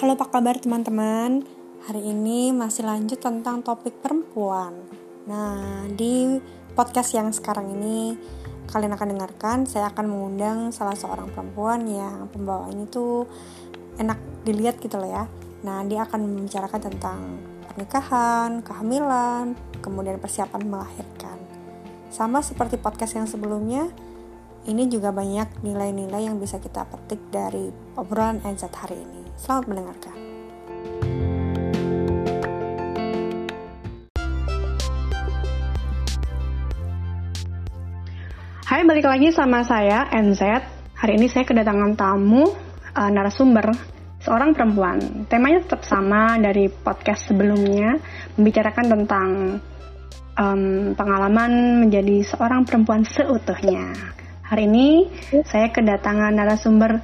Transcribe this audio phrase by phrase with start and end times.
[0.00, 1.44] Halo apa kabar teman-teman?
[1.84, 4.72] Hari ini masih lanjut tentang topik perempuan.
[5.28, 6.40] Nah di
[6.72, 8.16] podcast yang sekarang ini
[8.72, 13.28] Kalian akan dengarkan Saya akan mengundang salah seorang perempuan yang pembawaannya itu
[14.00, 15.28] Enak dilihat gitu loh ya.
[15.68, 17.20] Nah dia akan membicarakan tentang
[17.68, 19.52] pernikahan, kehamilan,
[19.84, 21.36] kemudian persiapan melahirkan.
[22.08, 23.92] Sama seperti podcast yang sebelumnya
[24.64, 27.68] ini juga banyak nilai-nilai yang bisa kita petik dari
[28.00, 29.19] obrolan NZ hari ini.
[29.40, 30.16] Selamat mendengarkan.
[38.68, 40.44] Hai, balik lagi sama saya NZ.
[40.92, 42.52] Hari ini saya kedatangan tamu
[42.92, 43.72] uh, narasumber
[44.20, 45.24] seorang perempuan.
[45.32, 47.96] Temanya tetap sama dari podcast sebelumnya,
[48.36, 49.28] membicarakan tentang
[50.36, 53.96] um, pengalaman menjadi seorang perempuan seutuhnya.
[54.44, 55.08] Hari ini
[55.48, 57.00] saya kedatangan narasumber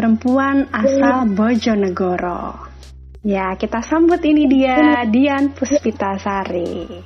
[0.00, 2.56] perempuan asal Bojonegoro.
[3.20, 7.04] Ya, kita sambut ini dia, Dian Puspitasari.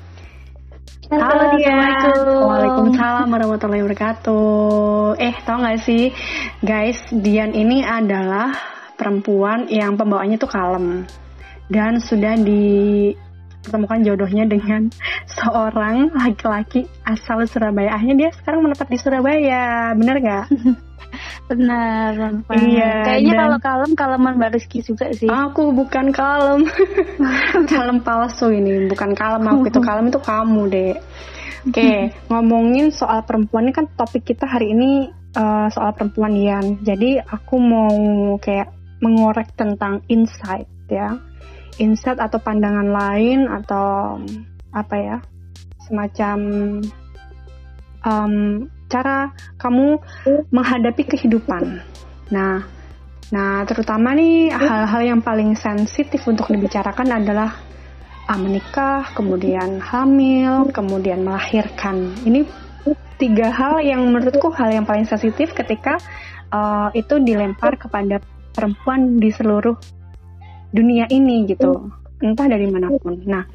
[1.11, 1.75] Halo, Halo Dian.
[1.75, 2.47] Assalamualaikum.
[2.47, 5.19] Waalaikumsalam warahmatullahi wabarakatuh.
[5.19, 6.15] Eh, tau gak sih,
[6.63, 8.55] guys, Dian ini adalah
[8.95, 11.03] perempuan yang pembawaannya tuh kalem
[11.67, 12.39] dan sudah
[13.65, 14.93] dipertemukan jodohnya dengan
[15.41, 17.97] seorang laki-laki asal Surabaya.
[17.97, 20.47] Akhirnya dia sekarang menetap di Surabaya, bener gak?
[21.49, 22.13] Benar.
[22.55, 25.27] Iya, Kayaknya dan- kalau kalem kaleman Mbak Rizky juga sih.
[25.27, 26.69] Aku bukan kalem,
[27.73, 30.95] kalem palsu ini, bukan kalem aku itu kalem itu kamu deh.
[31.65, 36.85] Oke, ngomongin soal perempuan ini kan topik kita hari ini eh, soal perempuan Dian.
[36.85, 37.97] Jadi aku mau
[38.37, 38.69] kayak
[39.01, 41.17] mengorek tentang insight ya,
[41.79, 44.19] insight atau pandangan lain atau
[44.75, 45.17] apa ya,
[45.85, 46.39] semacam
[48.05, 48.35] em,
[48.91, 49.99] cara kamu
[50.51, 51.83] menghadapi kehidupan.
[52.31, 52.75] Nah,
[53.33, 57.57] Nah, terutama nih hal-hal yang paling sensitif untuk dibicarakan adalah
[58.29, 62.15] ah, menikah, kemudian hamil, kemudian melahirkan.
[62.23, 62.45] Ini
[63.17, 65.97] tiga hal yang menurutku hal yang paling sensitif ketika
[66.53, 68.21] uh, itu dilempar kepada
[68.53, 69.79] perempuan di seluruh
[70.75, 73.15] dunia ini gitu, entah dari mana pun.
[73.23, 73.47] Nah,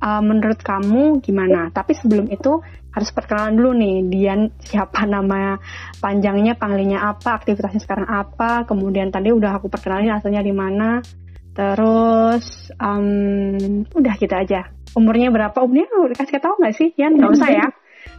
[0.00, 1.68] uh, menurut kamu gimana?
[1.68, 5.60] Tapi sebelum itu harus perkenalan dulu nih, Dian siapa nama
[6.00, 11.04] panjangnya, panggilnya apa, aktivitasnya sekarang apa, kemudian tadi udah aku perkenalin asalnya di mana,
[11.52, 14.72] terus um, udah gitu aja.
[14.94, 15.58] Umurnya berapa?
[15.58, 17.18] Umurnya udah kasih tau nggak sih, Dian?
[17.18, 17.66] Nggak usah ya.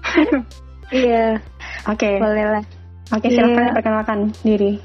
[0.94, 1.42] Iya,
[1.90, 2.64] Oke, boleh lah.
[3.10, 3.74] oke silakan Iya.
[3.74, 4.78] perkenalkan diri.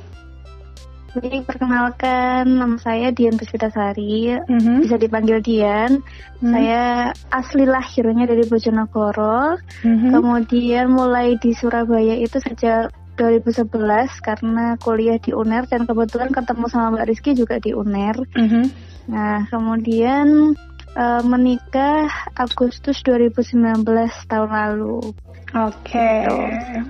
[1.10, 4.38] Jadi perkenalkan nama saya Dian Puspitasari.
[4.47, 5.98] Mhm, Bisa dipanggil Dian.
[6.38, 9.59] mhm, Saya asli lahirnya dari Bojonegoro.
[9.82, 10.15] mhm.
[10.15, 16.97] Kemudian mulai di Surabaya itu sejak 2011 karena kuliah di UNER dan kebetulan ketemu sama
[16.97, 18.16] Mbak Rizky juga di UNER.
[18.38, 18.62] Mhm.
[19.10, 20.54] Nah, kemudian
[20.91, 25.15] eh, menikah Agustus 2019 tahun lalu.
[25.54, 26.10] Oke.
[26.27, 26.82] Gitu.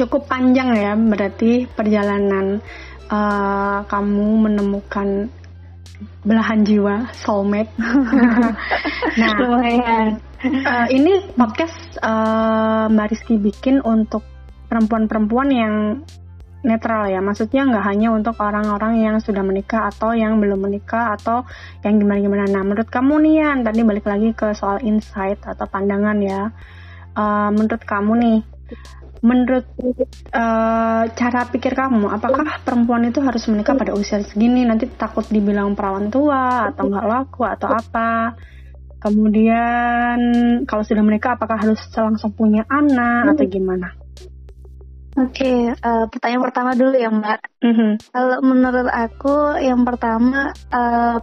[0.00, 2.64] Cukup panjang ya berarti perjalanan
[3.10, 5.28] eh, kamu menemukan
[6.24, 7.72] belahan jiwa soulmate.
[9.20, 10.20] nah, Lumayan.
[10.44, 14.24] eh, ini podcast eh, Mbak Rizky bikin untuk
[14.70, 15.74] perempuan-perempuan yang
[16.60, 17.20] netral ya.
[17.24, 21.44] Maksudnya nggak hanya untuk orang-orang yang sudah menikah atau yang belum menikah atau
[21.84, 22.48] yang gimana-gimana.
[22.48, 26.52] Nah, menurut kamu nih Yan, tadi balik lagi ke soal insight atau pandangan ya.
[27.16, 28.38] Eh, menurut kamu nih,
[29.20, 29.64] menurut
[30.32, 34.64] eh, cara pikir kamu, apakah perempuan itu harus menikah pada usia segini?
[34.64, 38.34] Nanti takut dibilang perawan tua atau nggak laku atau apa?
[39.00, 40.18] Kemudian
[40.68, 43.96] kalau sudah menikah, apakah harus langsung punya anak atau gimana?
[45.20, 47.40] Oke, eh, pertanyaan pertama dulu ya Mbak.
[47.64, 47.90] Mhm.
[48.12, 51.16] Kalau menurut aku yang pertama eh,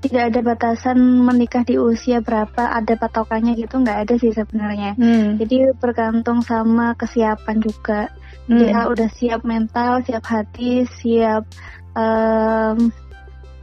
[0.00, 4.96] tidak ada batasan menikah di usia berapa, ada patokannya gitu nggak ada sih sebenarnya.
[4.96, 5.36] Hmm.
[5.36, 8.08] Jadi bergantung sama kesiapan juga.
[8.48, 8.58] Hmm.
[8.58, 11.44] Dia udah siap mental, siap hati, siap
[11.94, 12.88] em,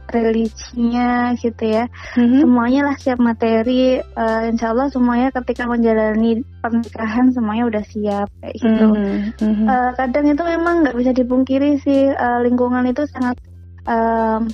[0.08, 1.84] religinya gitu ya.
[2.16, 2.40] Mhm.
[2.40, 4.00] Semuanya lah siap materi.
[4.00, 8.86] eh, insya Allah semuanya ketika menjalani pernikahan semuanya udah siap kayak gitu.
[8.88, 9.36] Mhm.
[9.36, 9.66] Mhm.
[9.68, 13.36] Eh, kadang itu memang nggak bisa dipungkiri sih eh, lingkungan itu sangat
[13.84, 14.48] em,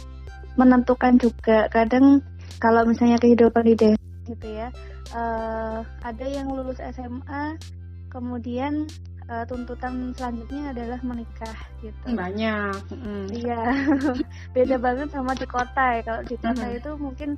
[0.54, 1.66] menentukan juga.
[1.68, 2.22] Kadang
[2.58, 4.68] kalau misalnya kehidupan di desa gitu ya,
[5.12, 7.60] eh, ada yang lulus SMA,
[8.08, 8.88] kemudian
[9.24, 12.06] eh, tuntutan selanjutnya adalah menikah gitu.
[12.12, 12.76] banyak.
[12.92, 13.24] Mhm.
[13.32, 13.60] Iya,
[14.56, 16.00] beda banget sama di kota ya.
[16.04, 16.76] Kalau di kota Mhm.
[16.76, 17.30] itu mungkin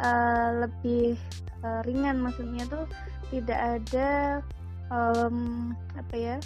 [0.00, 1.14] eh, lebih
[1.60, 2.84] eh, ringan, maksudnya tuh
[3.28, 4.40] tidak ada
[4.92, 5.36] em,
[5.96, 6.36] apa ya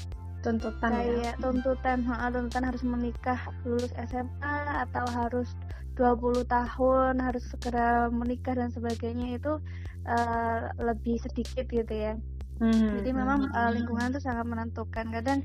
[0.41, 0.99] tuntutan ya.
[1.03, 5.51] kayak tuntutan ha, tuntutan harus menikah lulus SMA atau harus
[5.99, 9.59] 20 tahun harus segera menikah dan sebagainya itu
[10.07, 12.15] uh, lebih sedikit gitu ya.
[12.63, 13.03] Hmm.
[13.03, 15.11] Jadi memang uh, lingkungan itu sangat menentukan.
[15.11, 15.43] Kadang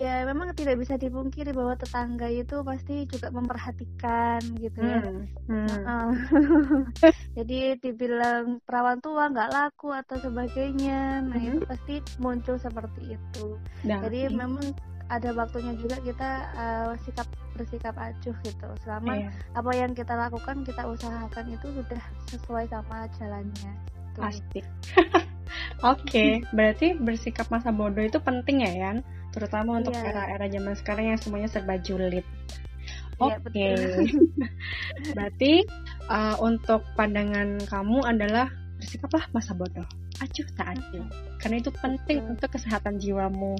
[0.00, 5.04] ya memang tidak bisa dipungkiri bahwa tetangga itu pasti juga memperhatikan gitu ya.
[5.44, 5.68] Hmm.
[5.68, 6.10] Hmm.
[7.36, 11.48] Jadi dibilang perawan tua nggak laku atau sebagainya, nah hmm.
[11.52, 13.60] itu pasti muncul seperti itu.
[13.84, 14.36] Nah, Jadi hmm.
[14.40, 14.64] memang
[15.10, 17.26] ada waktunya juga kita uh, sikap
[17.58, 18.68] bersikap acuh gitu.
[18.86, 19.32] Selama yeah.
[19.58, 23.72] apa yang kita lakukan kita usahakan itu sudah sesuai sama jalannya.
[24.14, 24.62] Pasti.
[25.82, 29.02] Oke, okay, berarti bersikap masa bodoh itu penting ya, Yan?
[29.30, 30.34] terutama untuk era iya.
[30.34, 32.26] era-era zaman sekarang yang semuanya serba julid.
[33.20, 33.74] Iya, Oke, okay.
[35.14, 35.52] berarti
[36.08, 39.86] uh, untuk pandangan kamu adalah bersikaplah masa bodoh,
[40.18, 41.04] acuh tak acuh,
[41.38, 42.30] karena itu penting Betul.
[42.34, 43.54] untuk kesehatan jiwamu.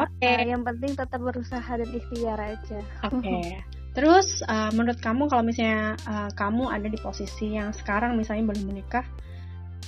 [0.00, 0.36] Oke, okay.
[0.40, 2.80] uh, yang penting tetap berusaha dan ikhtiar aja.
[3.06, 3.20] Oke.
[3.20, 3.44] Okay.
[3.96, 8.64] Terus uh, menurut kamu kalau misalnya uh, kamu ada di posisi yang sekarang misalnya belum
[8.72, 9.04] menikah,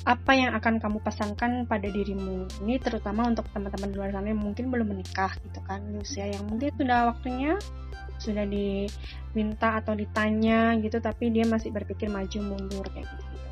[0.04, 4.42] apa yang akan kamu pesankan pada dirimu ini terutama untuk teman-teman di luar sana yang
[4.44, 7.56] mungkin belum menikah gitu kan di usia yang mungkin sudah waktunya
[8.20, 13.50] sudah diminta atau ditanya gitu tapi dia masih berpikir maju mundur kayak gitu gitu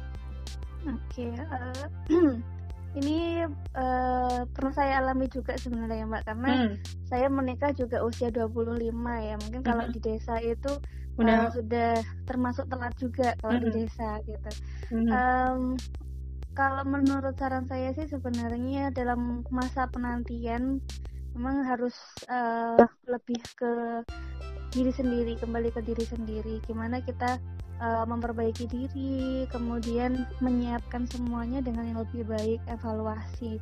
[0.93, 1.73] oke okay, uh,
[2.13, 2.37] eh,
[2.93, 6.75] ini uh, pernah saya alami juga sebenarnya mbak karena hmm.
[7.09, 9.93] saya menikah juga usia 25 ya mungkin kalau hmm.
[9.97, 10.73] di desa itu
[11.21, 11.45] Udah.
[11.45, 13.65] Uh, sudah termasuk telat juga kalau hmm.
[13.65, 14.51] di desa gitu
[14.97, 15.09] hmm.
[15.13, 15.63] um,
[16.53, 20.81] kalau menurut saran saya sih sebenarnya dalam masa penantian
[21.33, 21.97] memang harus
[22.29, 22.77] uh,
[23.09, 24.05] lebih ke
[24.73, 27.41] diri sendiri kembali ke diri sendiri gimana kita
[27.83, 33.59] uh, memperbaiki diri kemudian menyiapkan semuanya dengan yang lebih baik evaluasi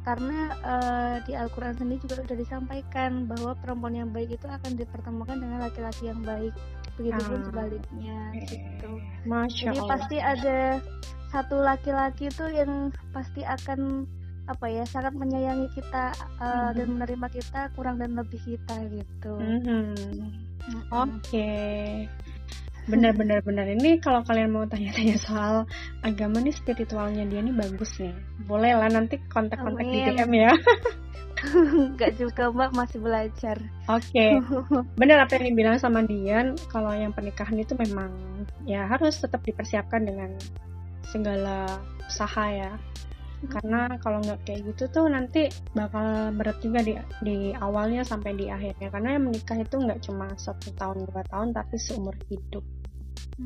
[0.00, 5.36] karena uh, di Al-Quran sendiri juga sudah disampaikan bahwa perempuan yang baik itu akan dipertemukan
[5.36, 6.56] dengan laki-laki yang baik
[6.96, 7.44] begitupun ah.
[7.46, 8.18] sebaliknya
[8.48, 8.90] gitu
[9.28, 9.90] Masya jadi Allah.
[9.92, 10.58] pasti ada
[11.30, 14.08] satu laki-laki itu yang pasti akan
[14.50, 16.10] apa ya sangat menyayangi kita
[16.42, 16.74] uh, mm-hmm.
[16.74, 19.34] dan menerima kita kurang dan lebih kita gitu.
[19.38, 19.84] Mm-hmm.
[19.94, 20.80] Mm-hmm.
[20.90, 21.22] Oke.
[21.22, 22.10] Okay.
[22.88, 25.68] Benar-benar benar ini kalau kalian mau tanya-tanya soal
[26.00, 28.14] agama nih spiritualnya dia nih bagus nih.
[28.48, 30.52] Boleh lah nanti kontak-kontak di DM ya.
[32.00, 33.56] Gak juga mbak masih belajar.
[33.88, 34.12] Oke.
[34.12, 34.30] Okay.
[35.00, 38.12] Benar apa yang dibilang sama Dian kalau yang pernikahan itu memang
[38.68, 40.36] ya harus tetap dipersiapkan dengan
[41.08, 41.66] segala
[42.06, 42.76] usaha ya
[43.48, 46.92] karena kalau nggak kayak gitu tuh nanti bakal berat juga di
[47.24, 48.92] di awalnya sampai di akhirnya.
[48.92, 52.64] Karena yang menikah itu nggak cuma satu tahun dua tahun tapi seumur hidup.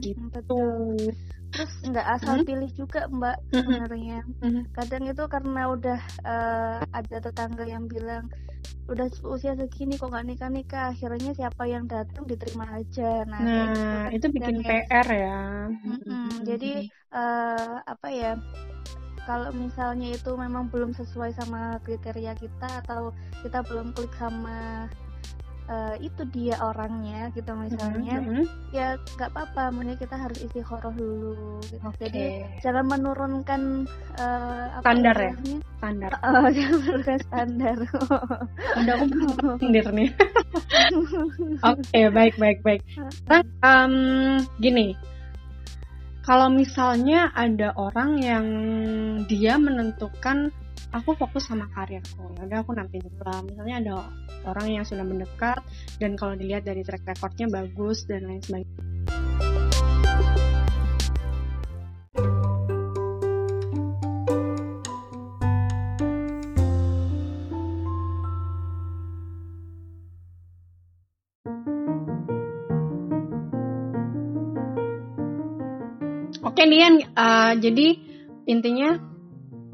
[0.03, 0.19] Gitu.
[0.35, 1.15] Betul.
[1.55, 2.47] terus nggak asal hmm?
[2.51, 4.27] pilih juga mbak sebenarnya.
[4.43, 4.67] Hmm.
[4.75, 8.27] kadang itu karena udah uh, ada tetangga yang bilang
[8.85, 13.23] udah usia segini kok nggak nikah nikah akhirnya siapa yang datang diterima aja.
[13.25, 15.41] Nah, nah itu, itu bikin PR ya.
[15.71, 18.35] Hmm, jadi uh, apa ya
[19.25, 24.89] kalau misalnya itu memang belum sesuai sama kriteria kita atau kita belum klik sama
[25.69, 28.45] uh, itu dia orangnya gitu misalnya mm -hmm.
[28.73, 31.81] ya nggak apa-apa mending kita harus isi horoh dulu gitu.
[31.85, 32.01] okay.
[32.09, 32.25] jadi
[32.61, 33.61] jangan menurunkan
[34.21, 35.33] uh, standar ya?
[35.81, 36.13] standar.
[36.25, 37.77] Uh, jangan menurunkan standar.
[38.81, 38.97] Udah
[39.61, 40.09] standar nih.
[41.61, 42.59] Oke okay, baik baik.
[42.65, 42.81] Baik
[43.29, 44.97] nah, um, gini
[46.25, 48.47] kalau misalnya ada orang yang
[49.29, 50.49] dia menentukan
[50.91, 53.95] aku fokus sama karirku ya udah aku nanti dulu misalnya ada
[54.49, 55.61] orang yang sudah mendekat
[56.01, 58.94] dan kalau dilihat dari track recordnya bagus dan lain sebagainya
[76.65, 77.93] Oke Lian, uh, jadi
[78.49, 78.97] intinya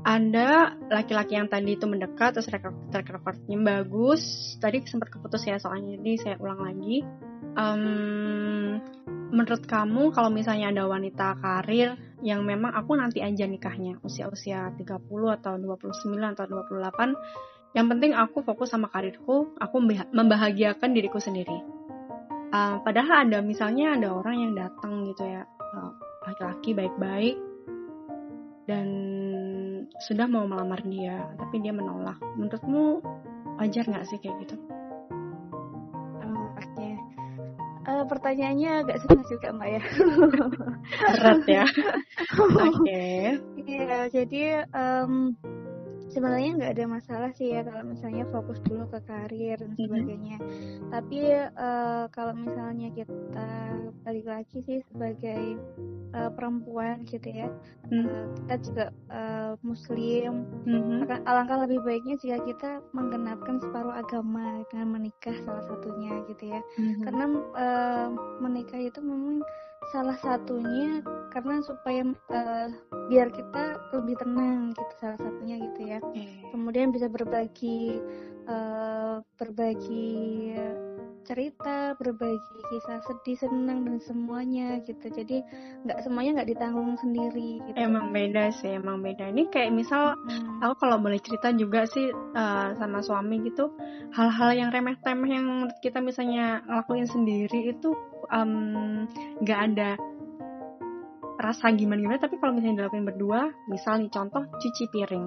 [0.03, 4.59] ada laki-laki yang tadi itu mendekat terus track, recordnya bagus.
[4.59, 7.07] Tadi sempat keputus ya soalnya jadi saya ulang lagi.
[7.55, 8.83] Um,
[9.31, 11.95] menurut kamu kalau misalnya ada wanita karir
[12.27, 14.91] yang memang aku nanti aja nikahnya usia-usia 30
[15.39, 16.45] atau 29 atau
[16.75, 19.79] 28 yang penting aku fokus sama karirku, aku
[20.11, 21.55] membahagiakan diriku sendiri.
[22.51, 25.47] Uh, padahal ada misalnya ada orang yang datang gitu ya,
[26.31, 27.37] laki-laki baik-baik
[28.71, 28.87] dan
[30.07, 32.17] sudah mau melamar dia tapi dia menolak.
[32.39, 33.03] Menurutmu
[33.59, 34.57] wajar nggak sih kayak gitu?
[36.23, 36.47] Oh,
[37.91, 39.83] uh, pertanyaannya agak susah juga mbak ya.
[41.19, 41.65] Berat ya.
[42.71, 42.79] Oke.
[42.79, 43.21] Okay.
[43.67, 45.35] iya jadi um,
[46.11, 50.37] sebenarnya nggak ada masalah sih ya kalau misalnya fokus dulu ke karir dan sebagainya.
[50.91, 53.49] Tapi eh, kalau misalnya kita
[54.03, 55.57] balik lagi sih sebagai
[56.11, 57.47] eh, perempuan gitu ya,
[57.87, 58.03] Hmm.
[58.07, 60.43] eh, kita juga eh, muslim.
[60.67, 61.07] Mhm.
[61.07, 66.61] Akan- Alangkah lebih baiknya jika kita menggenapkan separuh agama dengan menikah salah satunya gitu ya.
[66.77, 67.03] Mhm.
[67.07, 67.25] Karena
[67.55, 68.07] eh,
[68.43, 69.47] menikah itu memang
[69.91, 71.03] salah satunya
[71.35, 72.69] karena supaya eh,
[73.11, 75.99] biar kita lebih tenang gitu salah satunya gitu ya.
[76.55, 77.99] Kemudian bisa berbagi
[78.47, 80.11] eh, berbagi
[81.25, 85.45] cerita berbagi kisah sedih senang dan semuanya gitu jadi
[85.87, 89.31] nggak semuanya nggak ditanggung sendiri gitu Emang beda sih, emang beda.
[89.31, 90.61] Ini kayak misal Hmm.
[90.65, 93.73] aku kalau boleh cerita juga sih eh, sama suami gitu,
[94.13, 95.47] hal-hal yang remeh-temeh yang
[95.81, 97.91] kita misalnya ngelakuin sendiri itu
[99.41, 99.91] nggak ada
[101.41, 102.21] rasa gimana-gimana.
[102.21, 105.27] Tapi kalau misalnya dilakuin berdua, misal nih contoh cuci piring,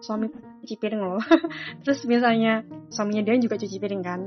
[0.00, 0.32] suami
[0.64, 1.20] cuci piring loh.
[1.84, 4.20] terus misalnya suaminya dia juga cuci piring kan,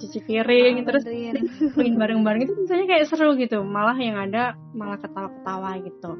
[0.00, 2.42] cuci piring, Ah, terus lakuin bareng-bareng.
[2.46, 3.62] Itu misalnya kayak seru gitu.
[3.62, 6.12] Malah yang ada malah ketawa-ketawa gitu.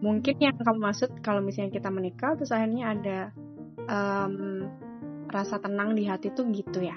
[0.00, 3.18] Mungkin yang kamu maksud kalau misalnya kita menikah terus akhirnya ada
[3.84, 4.34] em,
[5.28, 6.96] rasa tenang di hati tuh gitu ya?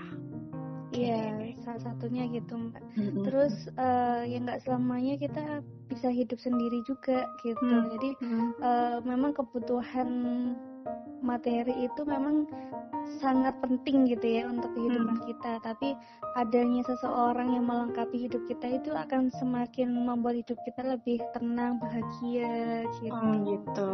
[0.93, 2.83] Iya salah satunya gitu mbak.
[2.99, 3.23] Mm-mm.
[3.25, 7.57] terus eh, ya nggak selamanya kita bisa hidup sendiri juga gitu.
[7.63, 7.89] Hmm.
[7.97, 8.47] jadi Mm-mm.
[8.61, 10.09] eh, memang kebutuhan
[11.23, 12.45] materi itu memang
[13.19, 15.25] sangat penting gitu ya untuk kehidupan Hmm.
[15.27, 15.51] kita.
[15.63, 15.95] Tapi
[16.35, 22.83] adanya seseorang yang melengkapi hidup kita itu akan semakin membuat hidup kita lebih tenang bahagia
[22.99, 23.13] gitu.
[23.13, 23.89] Oh gitu.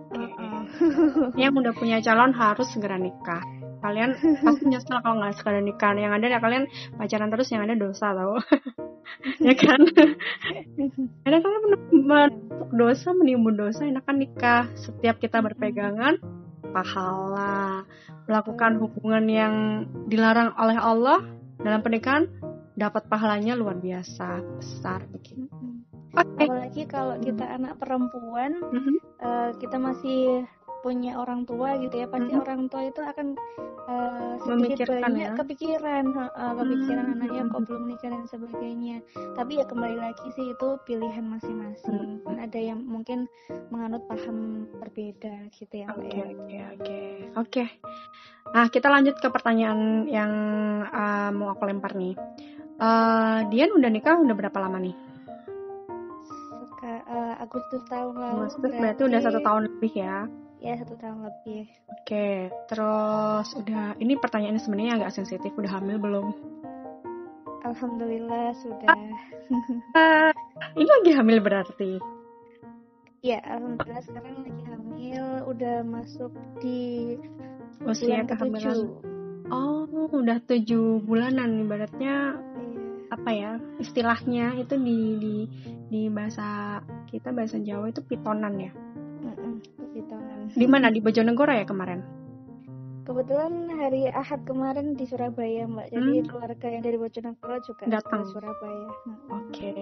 [0.00, 0.24] Oke.
[0.24, 1.30] Uh-uh.
[1.38, 3.42] yang udah punya calon harus segera nikah.
[3.84, 5.92] Kalian pasti nyesel kalau nggak segera nikah.
[5.92, 6.64] Yang ada ya kalian
[6.96, 8.36] pacaran terus yang ada dosa tau.
[9.36, 9.84] Ya kan?
[11.28, 12.32] Ada kalian
[12.72, 14.64] dosa menimbun dosa enakan nikah.
[14.80, 16.16] Setiap kita berpegangan
[16.74, 17.86] pahala
[18.26, 19.54] melakukan hubungan yang
[20.10, 21.22] dilarang oleh Allah
[21.62, 22.26] dalam pernikahan
[22.74, 25.46] dapat pahalanya luar biasa besar begitu.
[26.14, 26.46] Oke.
[26.46, 28.94] Apalagi kalau kita anak perempuan Mhm.
[29.22, 30.46] eh, kita masih
[30.84, 32.42] punya orang tua gitu ya pasti Mhm.
[32.44, 33.26] orang tua itu akan
[33.84, 35.36] eh, sedikit Memikirkan banyak ya.
[35.36, 37.14] kepikiran eh, kepikiran Hmm.
[37.16, 38.96] anaknya kok belum nikah dan sebagainya
[39.32, 42.36] tapi ya kembali lagi sih itu pilihan masing-masing Hmm.
[42.36, 43.28] ada yang mungkin
[43.72, 47.00] menganut paham berbeda gitu ya mbak Oke ya oke oke
[47.40, 47.64] oke.
[48.52, 50.32] Nah kita lanjut ke pertanyaan yang
[50.84, 52.12] uh, mau aku lempar nih.
[52.76, 54.96] Uh, Dian udah nikah udah berapa lama nih?
[57.44, 60.18] Agustus tahun lalu Agustus berarti udah satu tahun lebih ya.
[60.64, 65.52] Ya satu tahun lebih Oke, terus udah ini pertanyaannya sebenarnya agak sensitif.
[65.60, 66.32] Udah hamil belum?
[67.64, 68.96] Alhamdulillah sudah
[69.92, 70.32] Uh,
[70.80, 72.00] ini lagi hamil berarti.
[73.20, 76.32] ya Alhamdulillah sekarang lagi hamil udah masuk
[76.64, 77.16] di
[77.84, 78.78] Usia bulan kehamilan.
[79.52, 79.84] Oh,
[80.16, 81.68] udah tujuh bulanan.
[81.68, 83.12] Ibaratnya Iya.
[83.12, 83.52] apa ya?
[83.76, 85.36] Istilahnya itu di di
[85.92, 86.80] di bahasa
[87.12, 88.72] kita bahasa Jawa itu pitonan ya.
[90.52, 90.92] Di mana?
[90.92, 92.00] Di Bojonegoro ya kemarin?
[93.04, 95.86] Kebetulan hari Ahad kemarin di Surabaya, Mbak.
[95.92, 96.28] Jadi Hmm.
[96.28, 98.24] keluarga yang dari Bojonegoro juga Datang.
[98.24, 98.88] ke Surabaya.
[99.28, 99.72] Oke.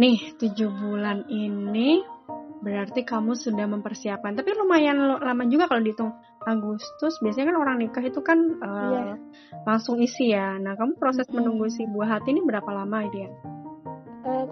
[0.00, 2.00] Nih, tujuh bulan ini
[2.64, 4.32] berarti kamu sudah mempersiapkan.
[4.32, 6.08] Tapi lumayan lama juga kalau dihitung
[6.42, 7.20] Agustus.
[7.20, 9.04] Biasanya kan orang nikah itu kan eh, Iya.
[9.68, 10.56] langsung isi ya.
[10.56, 11.36] Nah, kamu proses Mm-mm.
[11.36, 13.28] menunggu si buah hati ini berapa lama dia?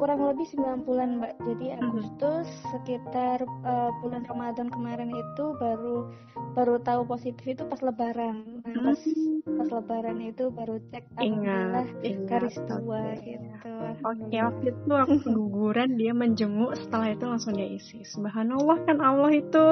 [0.00, 1.32] Kurang lebih 9 bulan, Mbak.
[1.44, 1.76] Jadi Mhm.
[1.84, 6.08] Agustus sekitar eh, bulan Ramadan kemarin itu baru
[6.56, 8.64] baru tahu positif itu pas Lebaran.
[8.64, 9.00] Nah, pas
[9.44, 11.84] pas Lebaran itu baru cek alhamdulillah
[12.26, 13.04] garis Oke.
[13.28, 13.72] gitu.
[14.00, 14.44] Oke, Alhamdulillah.
[14.48, 18.00] waktu itu aku keguguran, dia menjenguk, setelah itu langsung dia isi.
[18.08, 19.66] Subhanallah kan Allah itu.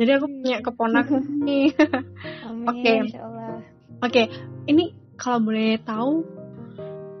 [0.00, 1.68] Jadi aku punya keponakan nih.
[2.64, 2.92] Oke.
[3.12, 3.60] insyaallah.
[4.00, 4.22] Oke,
[4.72, 6.24] ini kalau boleh tahu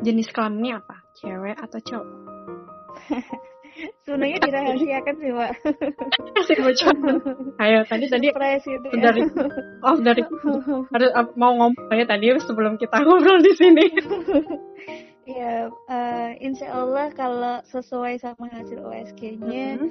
[0.00, 1.04] jenis kelaminnya apa?
[1.20, 2.25] Cewek atau cowok?
[4.08, 5.50] Sebenarnya dirahasiakan sih, Mbak.
[6.32, 7.16] Kasih bocoran.
[7.60, 9.00] Ayo, tadi tadi Surprise gitu ya.
[9.04, 9.20] dari
[9.84, 10.22] oh dari
[10.96, 13.84] harus uh, mau ngomong ya tadi sebelum kita ngobrol di sini.
[15.26, 19.90] Ya, eh, insya Allah kalau sesuai sama hasil USG-nya Mhm.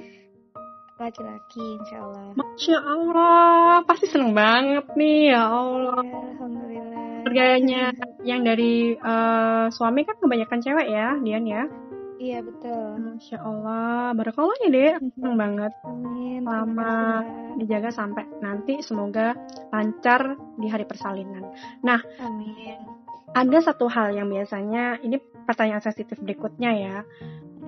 [0.96, 2.32] laki-laki, insya Allah.
[2.40, 6.00] Masya Allah, pasti seneng banget nih ya Allah.
[6.02, 7.04] Ya, Alhamdulillah.
[7.22, 7.82] Keluarganya
[8.24, 11.68] yang dari uh, suami kan kebanyakan cewek ya, Dian ya.
[12.16, 12.96] Iya betul.
[12.96, 15.72] Masya Allah, barakallah ya deh, seneng banget.
[15.84, 16.42] Amin.
[16.48, 17.20] Lama.
[17.60, 19.36] Dijaga sampai nanti semoga
[19.72, 21.52] lancar di hari persalinan.
[22.20, 22.80] Amin.
[23.36, 26.96] Ada satu hal yang biasanya ini pertanyaan sensitif berikutnya ya.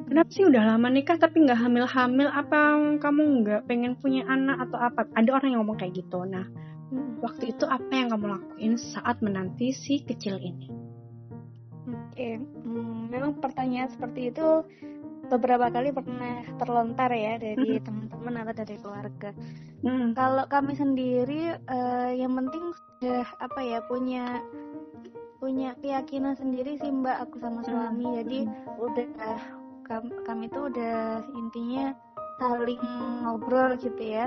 [0.09, 4.81] kenapa sih udah lama nikah tapi nggak hamil-hamil apa kamu nggak pengen punya anak atau
[4.81, 6.49] apa ada orang yang ngomong kayak gitu nah
[7.21, 10.73] waktu itu apa yang kamu lakuin saat menanti si kecil ini
[11.89, 14.65] Oke, hmm, memang pertanyaan seperti itu
[15.29, 19.31] beberapa kali pernah terlontar ya dari teman-teman atau dari keluarga.
[19.85, 20.17] hmm.
[20.17, 24.41] Kalau kami sendiri, eh, yang penting sudah apa ya punya
[25.39, 28.25] punya keyakinan sendiri sih Mbak aku sama suami.
[28.25, 28.39] Jadi
[28.81, 29.39] udah
[30.27, 31.95] kami, tuh udah intinya
[32.41, 32.83] saling
[33.23, 34.27] ngobrol gitu ya.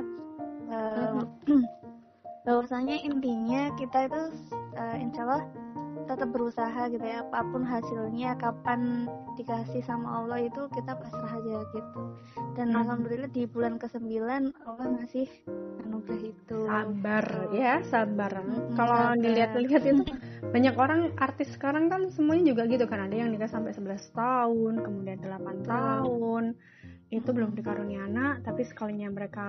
[0.72, 1.20] Eh,
[2.46, 4.22] bahwasanya intinya kita itu
[4.78, 5.44] eh, insya Allah
[6.12, 9.08] tetap berusaha gitu ya apa pun hasilnya kapan
[9.40, 12.02] dikasih sama Allah itu kita pasrah aja gitu.
[12.60, 12.84] Dan Hmm.
[12.84, 14.12] alhamdulillah di bulan ke-9
[14.68, 15.28] Allah ngasih
[15.88, 16.58] anugerah itu.
[16.68, 17.26] Sabar
[17.56, 18.32] ya sabar.
[18.44, 20.04] Mm-mm, kalau dilihat-lihat itu
[20.54, 23.08] banyak orang artis sekarang kan semuanya juga gitu kan.
[23.08, 26.44] Ada yang nikah sampai 11 tahun kemudian 8 tahun.
[27.08, 29.48] Itu belum dikarunia anak tapi sekalinya mereka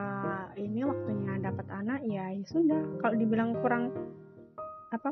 [0.54, 3.02] ini waktunya dapat anak ya ya sudah.
[3.02, 3.90] Kalau dibilang kurang
[4.92, 5.08] apa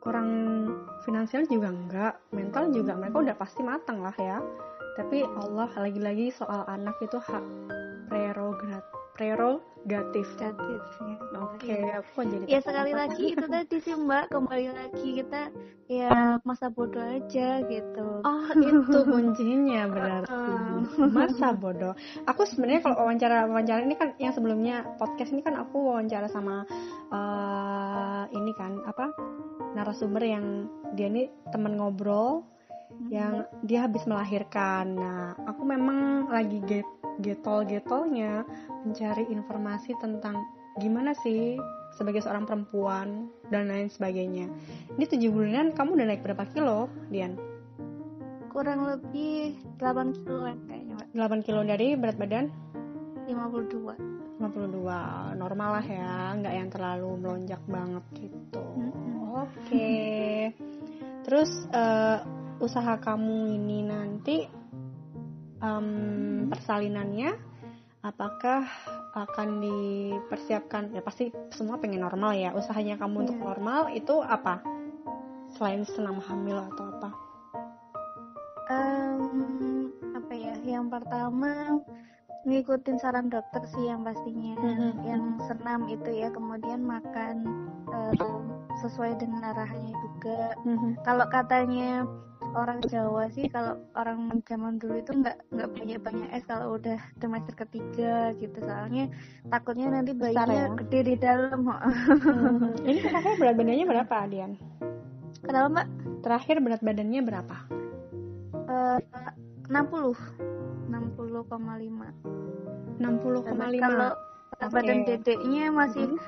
[0.00, 0.28] kurang
[1.02, 4.38] finansial juga enggak mental juga mereka udah pasti matang lah ya
[4.96, 7.44] tapi Allah lagi-lagi soal anak itu hak
[8.08, 10.50] prerogatif prerogatif ya.
[11.46, 15.54] Oke, aku jadi ya sekali lagi itu tadi sih mbak kembali lagi kita
[15.86, 20.34] ya masa bodoh aja gitu Oh, itu kuncinya berarti.
[20.34, 20.82] Uh.
[21.16, 21.94] Masa bodoh.
[22.26, 26.66] Aku sebenarnya kalau wawancara wawancara ini kan yang sebelumnya podcast ini kan aku wawancara sama
[27.14, 29.14] eh, ini kan apa
[29.74, 32.46] narasumber yang dia ini teman ngobrol
[33.10, 34.94] yang dia habis melahirkan.
[34.94, 36.86] Nah, aku memang lagi get
[37.18, 38.44] getol-getolnya
[38.84, 40.44] mencari informasi tentang
[40.76, 41.56] gimana sih
[41.96, 44.52] sebagai seorang perempuan dan lain sebagainya.
[45.00, 47.56] Ini tujuh bulanan kamu udah naik berapa kilo, Dian?
[48.56, 52.48] kurang lebih 8 kiloan kayaknya mbak 8 kilo dari berat badan
[53.28, 59.05] 52 52 normal lah ya nggak yang terlalu melonjak banget gitu Mm-mm.
[59.36, 59.90] Oke.
[61.26, 62.18] Terus eh,
[62.62, 64.36] usaha kamu ini nanti
[65.60, 65.88] em,
[66.48, 67.34] persalinannya
[68.00, 68.64] apakah
[69.16, 70.92] akan dipersiapkan?
[70.94, 72.52] Ya pasti semua pengen normal ya.
[72.54, 73.44] Usahanya kamu untuk Iya.
[73.44, 74.62] normal itu apa?
[75.56, 77.10] Selain senam hamil atau apa?
[78.70, 80.54] Em, apa ya?
[80.62, 81.80] Yang pertama
[82.46, 84.54] ngikutin saran dokter sih yang pastinya.
[84.56, 84.90] Mhm.
[85.02, 87.42] yang senam itu ya kemudian makan
[87.90, 88.42] em,
[88.78, 90.54] sesuai dengan arahannya juga.
[91.02, 92.06] Kalau katanya
[92.56, 96.96] orang Jawa sih kalau orang zaman dulu itu nggak nggak banyak banyak es kalau udah
[97.20, 98.58] semester ketiga gitu.
[98.62, 99.10] Soalnya
[99.50, 100.78] takutnya nanti bayinya ya?
[100.86, 102.86] gede di dalam Mhm.
[102.88, 104.52] ini terakhir berat badannya berapa Dian?
[105.42, 105.86] Kenapa mbak?
[106.24, 107.56] Terakhir berat badannya berapa?
[108.66, 108.98] Eh,
[109.70, 110.16] 60
[110.88, 112.10] 60,5
[112.96, 114.12] 60,5 kalau
[114.72, 116.18] badan dedeknya masih Mhm.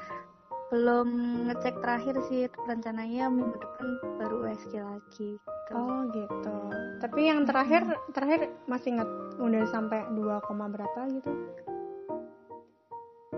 [0.69, 1.09] belum
[1.49, 3.87] ngecek terakhir sih rencananya minggu depan
[4.21, 5.73] baru USG lagi gitu.
[5.73, 6.57] Oh gitu.
[7.01, 9.09] Tapi yang terakhir terakhir masih ingat
[9.41, 11.33] udah sampai 2, koma berapa gitu?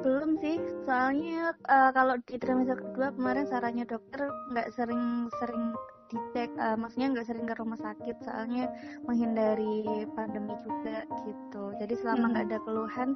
[0.01, 0.57] belum sih
[0.89, 5.77] soalnya eh, kalau di trimester kedua kemarin sarannya dokter nggak sering-sering
[6.11, 8.67] dicek eh, maksudnya nggak sering ke rumah sakit soalnya
[9.07, 12.31] menghindari pandemi juga gitu jadi selama Hmm.
[12.35, 13.09] nggak ada keluhan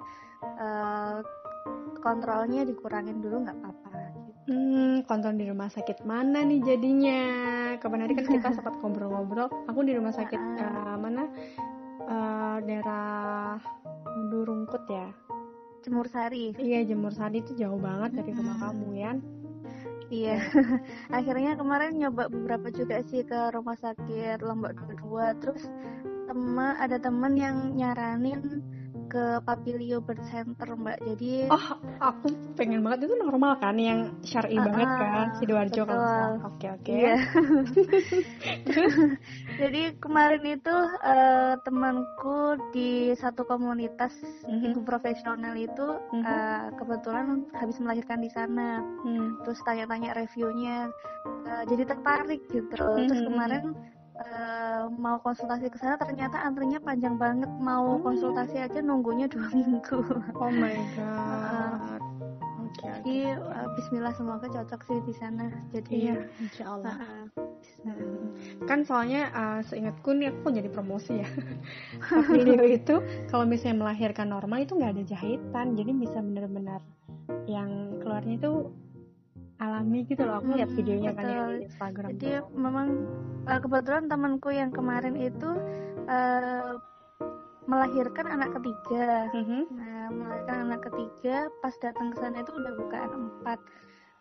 [0.57, 1.19] eh,
[1.99, 4.41] kontrolnya dikurangin dulu nggak apa-apa gitu.
[4.45, 7.21] Hmm, kontrol di rumah sakit mana nih jadinya?
[7.81, 9.49] Kapan hari kan kita sempat ngobrol-ngobrol.
[9.73, 11.25] Aku di rumah sakit eh, mana?
[12.05, 13.57] Eh, daerah
[14.29, 15.09] Durungkut ya.
[15.81, 18.65] Jemur Sari Iya Jemur Sari itu jauh banget dari rumah Hmm.
[18.69, 19.13] kamu ya.
[20.15, 20.39] Iya,
[21.17, 25.35] akhirnya kemarin nyoba beberapa juga sih ke rumah sakit Lombok dua.
[25.43, 25.67] Terus
[26.31, 28.63] teman ada teman yang nyaranin
[29.15, 31.67] ke Papilio Birth Center mbak jadi Oh,
[32.03, 36.43] aku pengen banget itu normal kan yang syar'i Ah, banget kan Sidoarjo kalau.
[36.51, 36.91] Oke oke.
[36.91, 37.15] Iya.
[39.61, 44.15] jadi kemarin itu eh, temanku di satu komunitas
[44.51, 44.73] Mhm.
[44.73, 46.23] ibu profesional itu Mhm.
[46.27, 49.39] eh, kebetulan habis melahirkan di sana Hmm.
[49.47, 50.91] terus tanya-tanya reviewnya
[51.47, 53.27] eh, jadi tertarik gitu terus Mhm.
[53.31, 53.65] kemarin
[54.15, 58.05] eh, mau konsultasi ke sana ternyata antrinya panjang banget mau Hmm.
[58.05, 59.99] konsultasi aja nunggunya dua minggu
[60.37, 62.01] Oh my god.
[62.65, 62.87] Oke oke.
[63.03, 66.95] jadi eh, Bismillah semoga cocok sih di sana jadi Iya, insya Allah.
[67.01, 67.27] eh,
[67.85, 68.33] Hmm.
[68.65, 71.29] Kan soalnya uh, seingatku nih aku jadi promosi ya.
[72.09, 72.97] Papilio itu
[73.29, 76.81] kalau misalnya melahirkan normal itu nggak ada jahitan, jadi bisa benar-benar
[77.45, 77.69] yang
[78.01, 78.73] keluarnya itu
[79.57, 80.39] alami gitu loh.
[80.39, 81.53] Aku lihat Hmm, videonya kan yang betul.
[81.53, 82.09] di Instagram.
[82.13, 82.87] jadi memang
[83.45, 85.51] eh, kebetulan temanku yang kemarin itu
[86.05, 86.73] eh,
[87.65, 89.61] melahirkan anak ketiga Mhm.
[89.73, 93.57] nah melahirkan anak ketiga pas datang ke sana itu udah bukaan empat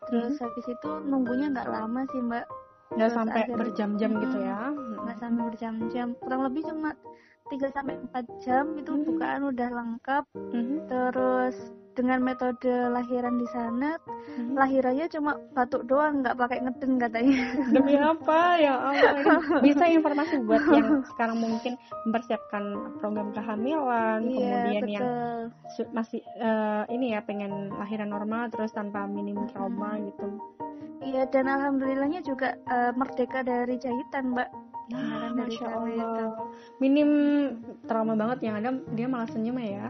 [0.04, 2.48] terus habis itu nunggunya nggak lama sih mbak
[2.93, 4.48] nggak sampai akhirnya- berjam-jam gitu Mm-mm.
[4.48, 4.62] ya
[5.04, 6.91] nggak sampai berjam-jam kurang lebih cuma
[7.46, 9.04] 3 sampai 4 jam itu Mhm.
[9.06, 10.76] bukaan udah lengkap Mhm.
[10.88, 11.58] terus
[11.93, 13.95] dengan metode lahiran di sana
[14.34, 14.53] Mhm.
[14.53, 17.38] lahirannya cuma batuk doang nggak pakai ngeden katanya
[17.69, 19.13] demi apa ya Allah
[19.62, 22.63] bisa informasi buat yang sekarang mungkin mempersiapkan
[22.97, 25.38] program kehamilan iya kemudian yang betul
[25.71, 30.27] su- masih eh, ini ya pengen lahiran normal terus tanpa minim trauma gitu
[30.99, 34.49] iya dan alhamdulillahnya juga eh, merdeka dari jahitan mbak
[34.84, 35.95] Nah, masya Allah.
[35.95, 36.25] itu.
[36.77, 37.10] Minim
[37.88, 39.88] trauma banget yang ada dia malah senyum ya.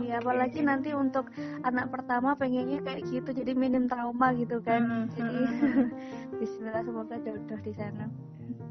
[0.00, 1.28] Iya, apalagi nanti untuk
[1.60, 4.80] anak pertama pengennya kayak gitu, jadi minim trauma gitu kan.
[4.80, 5.88] Hmm, Jadi hmm,
[6.40, 8.06] Bismillah semoga jodoh di sana.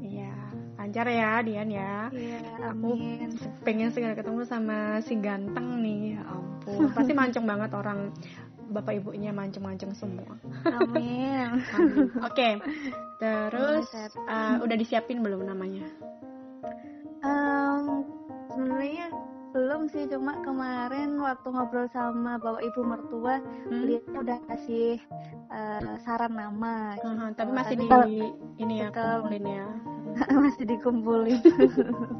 [0.02, 0.34] Iya,
[0.76, 2.10] lancar ya Dian ya.
[2.10, 2.42] Iya,
[2.74, 3.30] Aku amin.
[3.62, 6.90] pengen segera ketemu sama si ganteng nih, ya ampun.
[6.96, 8.10] Pasti mancung banget orang
[8.72, 10.34] bapak ibunya mancung-mancung semua.
[10.66, 11.60] Amin.
[11.76, 12.08] Amin.
[12.24, 12.58] Oke,
[13.20, 14.10] terus Buset.
[14.16, 15.84] eh, udah disiapin belum namanya?
[17.22, 18.02] Em,
[18.50, 19.06] sebenarnya
[19.52, 23.38] belum sih, cuma kemarin waktu ngobrol sama bapak ibu mertua,
[23.68, 23.80] Hmm?
[23.84, 24.96] beliau udah kasih
[25.52, 26.96] eh, saran nama.
[26.96, 27.58] Aha, tapi gitu.
[27.60, 28.16] masih di Tapi
[28.56, 29.66] ini ya kumpulin ya.
[30.42, 31.40] masih dikumpulin.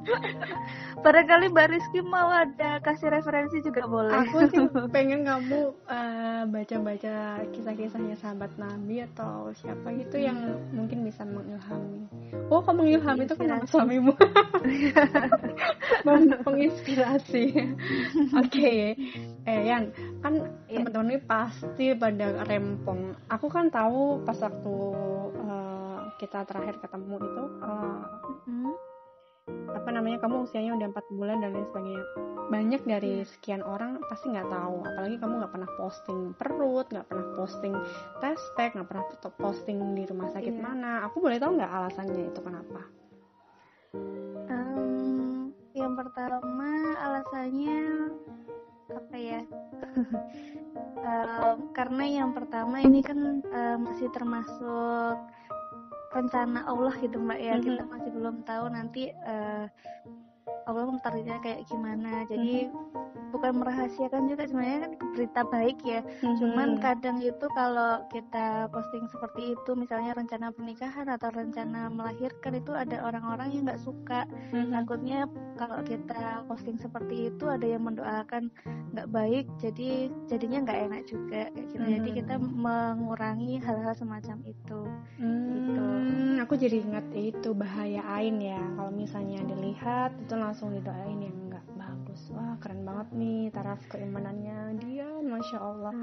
[1.04, 4.14] Barangkali Mbak Rizky mau ada kasih referensi juga boleh.
[4.14, 4.60] Aku sih
[4.94, 7.14] pengen kamu eh, baca-baca
[7.50, 10.38] kisah-kisahnya sahabat Nabi atau siapa gitu yang
[10.70, 12.06] mungkin bisa mengilhami.
[12.48, 13.74] Oh, kamu mengilhami itu kenapa Inspirasi.
[13.74, 14.12] suamimu?
[16.02, 17.44] Meng- Menginspirasi.
[18.36, 18.72] Oke,
[19.42, 20.34] eh Yan, kan
[20.66, 20.80] Iya.
[20.80, 23.12] teman-teman ini pasti pada rempong.
[23.28, 24.74] Aku kan tahu pas waktu
[26.22, 27.44] kita terakhir ketemu itu
[28.46, 28.74] Hmm.
[29.74, 32.04] apa namanya kamu usianya udah empat bulan dan lain sebagainya
[32.46, 37.26] banyak dari sekian orang pasti nggak tahu apalagi kamu nggak pernah posting perut nggak pernah
[37.34, 37.74] posting
[38.22, 40.62] test pack nggak pernah foto- posting di rumah sakit Iya.
[40.62, 42.80] mana aku boleh tahu nggak alasannya itu kenapa
[44.48, 48.08] Em, yang pertama alasannya
[48.88, 49.40] apa ya?
[51.02, 55.16] Em, karena yang pertama ini kan em, masih termasuk
[56.12, 57.56] rencana Allah gitu mbak ya.
[57.56, 57.64] Mhm.
[57.64, 59.66] kita masih belum tahu nanti eh,
[60.68, 62.22] Allah mentariknya kayak gimana.
[62.28, 62.70] Jadi
[63.32, 66.00] bukan merahasiakan juga sebenarnya kan berita baik ya
[66.42, 66.82] Cuman Hmm.
[66.82, 73.02] kadang itu kalau kita posting seperti itu, misalnya rencana pernikahan atau rencana melahirkan itu ada
[73.06, 74.26] orang-orang yang nggak suka.
[74.52, 74.70] Mhm.
[74.74, 75.18] Takutnya
[75.56, 78.50] kalau kita posting seperti itu ada yang mendoakan
[78.92, 81.84] nggak baik, jadi jadinya nggak enak juga kayak gitu.
[81.84, 82.18] Jadi Mhm.
[82.20, 84.80] kita mengurangi hal-hal semacam itu.
[85.22, 85.78] gitu.
[85.78, 91.41] Hmm, aku jadi ingat itu bahaya ain ya kalau misalnya dilihat itu langsung didoain bagus
[92.42, 95.94] wah keren banget nih taraf keimanannya dia masya Allah.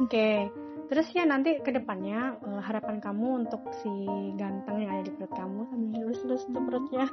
[0.00, 0.48] Oke,
[0.88, 3.92] terus ya nanti ke depannya eh, harapan kamu untuk si
[4.40, 7.04] ganteng yang ada di perut kamu sambil lulus-lulus tuh perutnya.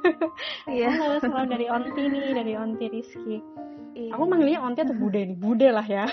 [0.70, 1.20] Iya.
[1.20, 3.44] Salam dari Onti nih, dari Onti Rizky.
[3.92, 4.16] Iya.
[4.16, 6.06] Aku manggilnya Onti atau Bude nih, Bude lah ya.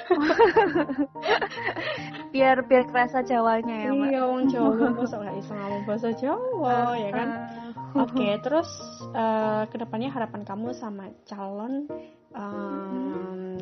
[2.33, 4.07] biar biar kerasa Jawanya ya, Mbak.
[4.11, 7.29] Iya, orang Jawa, masa nggak bisa ngomong bahasa Jawa, ya kan?
[7.95, 8.03] Ah.
[8.03, 8.69] Oke, terus
[9.15, 11.87] eh, ke depannya harapan kamu sama calon
[12.35, 13.61] em,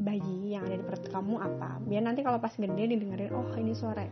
[0.00, 1.76] bayi yang ada di perut kamu apa?
[1.84, 4.08] Biar nanti kalau pas gede didengerin, oh ini suara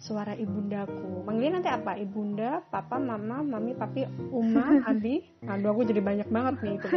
[0.00, 1.22] suara ibundaku.
[1.28, 1.92] Manggilnya nanti apa?
[2.00, 5.22] Ibunda, papa, mama, mami, papi, uma, abi.
[5.46, 6.88] Aduh, aku jadi banyak banget nih itu.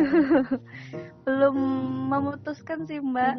[1.28, 1.56] belum
[2.12, 3.36] memutuskan sih Mbak.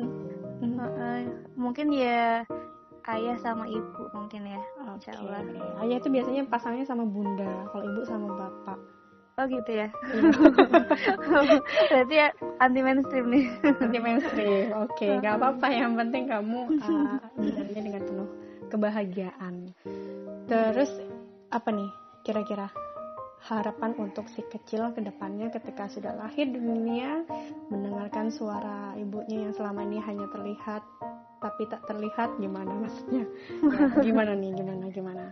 [0.63, 0.77] Mhm.
[0.79, 1.19] Heeh,
[1.59, 2.47] mungkin ya
[3.05, 4.61] ayah sama ibu mungkin ya
[4.97, 5.45] insya Allah
[5.85, 8.79] Ayah itu biasanya pasangnya sama bunda, kalau ibu sama bapak.
[9.35, 9.89] Oh gitu ya.
[11.91, 12.29] Berarti ya
[12.63, 13.47] anti mainstream nih.
[13.63, 14.71] Nanti mainstream.
[14.87, 15.67] Oke, nggak apa-apa.
[15.71, 17.19] Yang penting kamu uh,
[17.75, 18.29] dengan penuh
[18.71, 19.55] kebahagiaan.
[20.47, 20.91] Terus
[21.51, 21.91] apa nih
[22.27, 22.71] kira-kira
[23.45, 27.29] harapan untuk si kecil ke depannya ketika sudah lahir di dunia
[27.69, 30.81] mendengarkan suara ibunya yang selama ini hanya terlihat
[31.45, 32.41] tapi tak terlihat?
[32.41, 33.29] Gimana maksudnya?
[34.01, 34.57] Ya, gimana nih?
[34.57, 35.25] Gimana gimana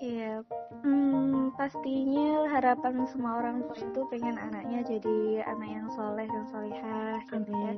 [0.00, 0.42] iya.
[0.82, 7.18] Hmm, pastinya harapan semua orang tua itu pengen anaknya jadi anak yang soleh dan solihah
[7.32, 7.72] gitu ya.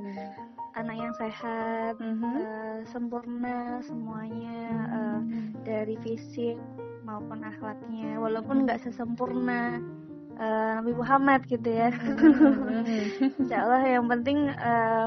[0.76, 2.34] Anak yang sehat Mhm.
[2.38, 4.58] eh, sempurna semuanya
[4.92, 5.20] eh,
[5.64, 6.58] dari fisik
[7.02, 8.18] maupun akhlaknya.
[8.18, 9.78] Walaupun nggak sesempurna
[10.38, 11.90] eh, Nabi Muhammad gitu ya.
[11.90, 12.18] Mhm.
[13.42, 15.06] Insya Allah yang penting eh,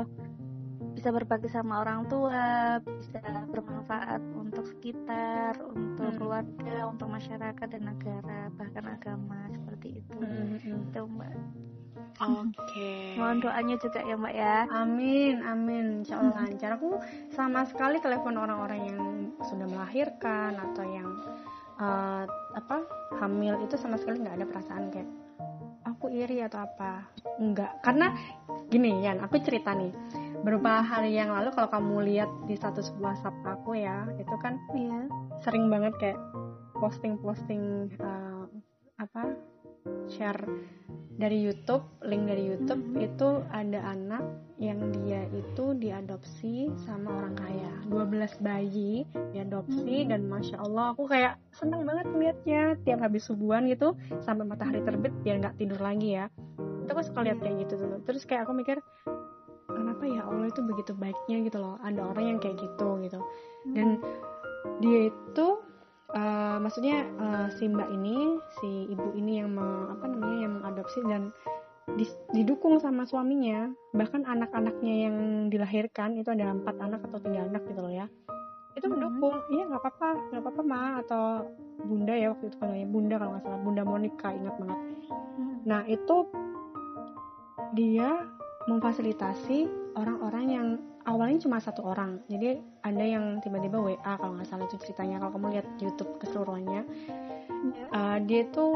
[1.02, 3.18] bisa berbagi sama orang tua, bisa
[3.50, 6.18] bermanfaat untuk sekitar, untuk Hmm.
[6.22, 10.14] keluarga, untuk masyarakat dan negara, bahkan agama seperti itu.
[10.22, 10.94] Mhm.
[10.94, 11.34] Itu Mbak.
[12.22, 13.18] Oke.
[13.18, 16.06] Mohon mohon doanya juga ya mbak ya Amin, amin.
[16.06, 16.78] Insya Allah lancar.
[16.78, 17.02] Aku
[17.34, 19.02] sama sekali telepon orang-orang yang
[19.42, 21.10] sudah melahirkan atau yang
[21.82, 22.78] eh, apa
[23.18, 25.10] hamil itu sama sekali nggak ada perasaan kayak
[25.82, 27.10] aku iri atau apa.
[27.42, 28.14] Enggak, karena
[28.70, 30.21] gini Yan, aku cerita nih.
[30.42, 35.06] Beberapa hari yang lalu kalau kamu lihat di status WhatsApp aku ya, itu kan iya.
[35.40, 36.20] sering banget kayak
[36.82, 38.44] posting-posting eh,
[38.98, 39.38] apa
[40.10, 40.42] share
[41.18, 43.06] dari YouTube link dari YouTube Mhm.
[43.06, 44.24] itu ada anak
[44.58, 47.70] yang dia itu diadopsi sama orang kaya.
[47.86, 50.10] 12 bayi diadopsi Mhm.
[50.10, 55.14] dan masya Allah aku kayak seneng banget liatnya tiap habis subuhan gitu sampai matahari terbit
[55.22, 56.26] biar nggak tidur lagi ya.
[56.82, 58.02] Itu aku suka lihat kayak gitu tuh.
[58.06, 58.78] Terus kayak aku mikir
[60.02, 61.78] kenapa ya Allah itu begitu baiknya gitu loh.
[61.86, 63.20] Ada orang yang kayak gitu gitu.
[63.70, 64.02] Dan
[64.82, 65.48] dia itu
[66.18, 71.06] eh, maksudnya eh, si mbak ini si ibu ini yang me- apa namanya yang mengadopsi
[71.06, 71.30] dan
[72.34, 73.70] didukung sama suaminya.
[73.94, 75.16] Bahkan anak-anaknya yang
[75.54, 78.10] dilahirkan itu ada empat anak atau tiga anak gitu loh ya.
[78.74, 78.94] Itu Mhm.
[78.98, 79.38] mendukung.
[79.54, 80.82] Iya nggak apa-apa nggak apa-apa ma.
[81.06, 81.24] Atau
[81.86, 83.60] bunda ya waktu itu panggilnya bunda kalau nggak salah.
[83.62, 84.80] Bunda Monica ingat banget.
[85.38, 85.56] Hmm.
[85.62, 86.16] Nah, itu
[87.72, 88.26] dia
[88.68, 90.68] memfasilitasi orang-orang yang
[91.06, 92.22] awalnya cuma satu orang.
[92.30, 95.22] Jadi ada yang tiba-tiba WA kalau nggak salah itu ceritanya.
[95.22, 96.82] Kalau kamu lihat YouTube keseluruhannya,
[97.62, 97.86] Ya.
[97.94, 98.68] eh, dia itu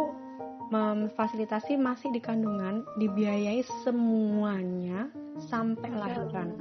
[0.70, 6.58] memfasilitasi masih di kandungan, dibiayai semuanya sampai lahiran.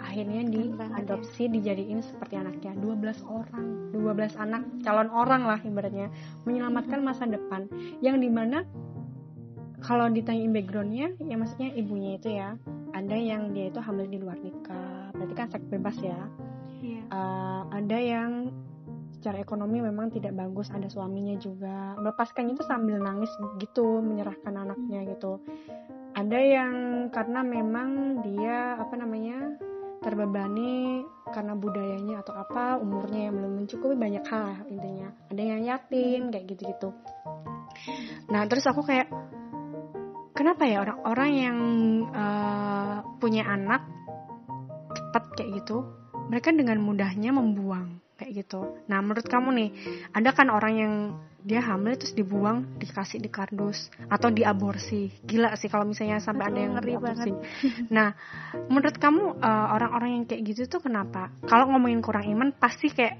[0.00, 6.08] Akhirnya banget diadopsi, dijadiin seperti anaknya 12 orang, 12 anak calon orang lah ibaratnya
[6.46, 7.66] menyelamatkan masa depan.
[8.00, 8.64] Yang di mana
[9.80, 12.54] kalau ditanyain backgroundnya, ya maksudnya ibunya itu ya,
[13.00, 16.20] ada yang dia itu hamil di luar nikah, berarti kan seks bebas ya.
[16.84, 17.02] Iya.
[17.08, 18.52] Eh, ada yang
[19.16, 21.96] secara ekonomi memang tidak bagus, ada suaminya juga.
[21.96, 25.40] Melepaskannya itu sambil nangis gitu, menyerahkan anaknya gitu.
[26.12, 26.74] Ada yang
[27.08, 29.56] karena memang dia apa namanya
[30.00, 35.08] terbebani karena budayanya atau apa, umurnya yang belum mencukupi banyak hal intinya.
[35.32, 36.92] Ada yang yatim kayak gitu-gitu.
[38.32, 39.08] Nah terus aku kayak
[40.40, 41.58] kenapa ya orang-orang yang
[42.08, 43.84] eh, punya anak
[44.96, 45.84] cepat kayak gitu
[46.32, 48.76] mereka dengan mudahnya membuang kayak gitu.
[48.86, 49.68] Nah, menurut kamu nih,
[50.12, 50.94] ada kan orang yang
[51.40, 55.08] dia hamil terus dibuang, dikasih di kardus atau diaborsi.
[55.24, 57.32] Gila sih kalau misalnya sampai ada Aduh, yang ngeri diaborsi.
[57.96, 58.12] Nah,
[58.68, 61.32] menurut kamu eh, orang-orang yang kayak gitu tuh kenapa?
[61.48, 63.16] Kalau ngomongin kurang iman pasti kayak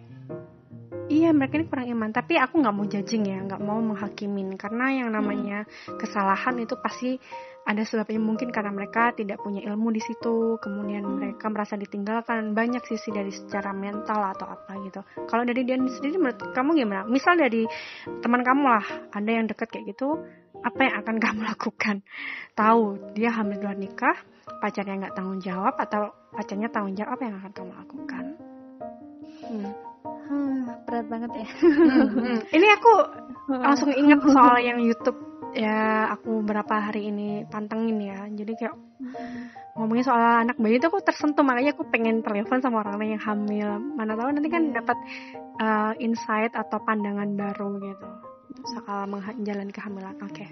[1.11, 2.11] Iya mereka ini kurang iman.
[2.15, 4.55] Tapi aku nggak mau judging ya nggak mau menghakimin.
[4.55, 5.67] Karena yang namanya
[5.99, 7.19] kesalahan itu pasti
[7.67, 10.55] ada sebabnya mungkin karena mereka tidak punya ilmu di situ.
[10.63, 12.55] Kemudian mereka merasa ditinggalkan.
[12.55, 15.03] Banyak sisi dari secara mental atau apa gitu.
[15.27, 17.03] Kalau dari dia sendiri menurut kamu gimana?
[17.11, 17.67] Misal dari
[18.23, 20.15] teman kamu lah ada yang deket kayak gitu
[20.63, 21.97] apa yang akan kamu lakukan?
[22.55, 24.15] Tahu dia hamil luar nikah
[24.63, 28.25] pacarnya nggak tanggung jawab atau pacarnya tanggung jawab apa yang akan kamu lakukan?
[29.51, 29.90] Hmm.
[30.87, 31.47] Berat banget ya.
[31.67, 32.93] Hmm, ini aku
[33.51, 35.19] langsung ingat soal yang YouTube
[35.51, 38.27] ya aku berapa hari ini pantengin ya.
[38.31, 38.75] Jadi kayak
[39.79, 43.71] ngomongin soal anak bayi itu aku tersentuh makanya aku pengen telepon sama orang-orang yang hamil.
[43.97, 44.99] Mana tahu nanti kan dapat
[45.59, 48.07] uh, insight atau pandangan baru gitu.
[48.77, 50.19] Soal menjalani kehamilan.
[50.27, 50.47] Oke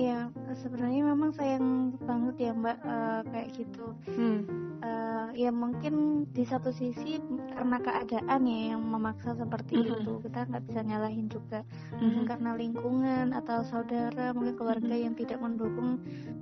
[0.00, 1.66] Iya, sebenarnya memang sayang
[2.00, 3.86] banget ya Mbak eh, kayak gitu.
[4.08, 4.40] hmm.
[4.80, 7.20] Eh, ya mungkin di satu sisi
[7.52, 9.84] karena keadaan ya yang memaksa seperti Mhm.
[9.92, 11.60] itu kita nggak bisa nyalahin juga.
[12.00, 12.30] Mungkin Mhm.
[12.32, 15.04] karena lingkungan atau saudara, mungkin keluarga Mhm.
[15.04, 16.00] yang tidak mendukung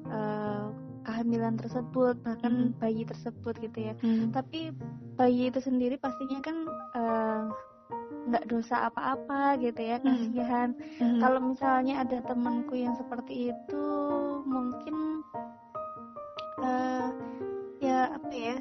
[0.08, 0.66] eh,
[1.02, 2.78] kehamilan tersebut bahkan Mhm.
[2.78, 3.94] bayi tersebut gitu ya.
[4.00, 4.30] Hmm.
[4.30, 4.70] Tapi
[5.18, 6.56] bayi itu sendiri pastinya kan
[6.94, 7.42] eh,
[8.28, 10.04] nggak dosa apa-apa gitu ya Mhm.
[10.04, 10.68] kasihan.
[11.00, 11.20] Hmm.
[11.20, 13.84] Kalau misalnya ada temanku yang seperti itu,
[14.44, 15.24] mungkin
[16.60, 17.08] eh
[17.80, 18.56] ya apa ya?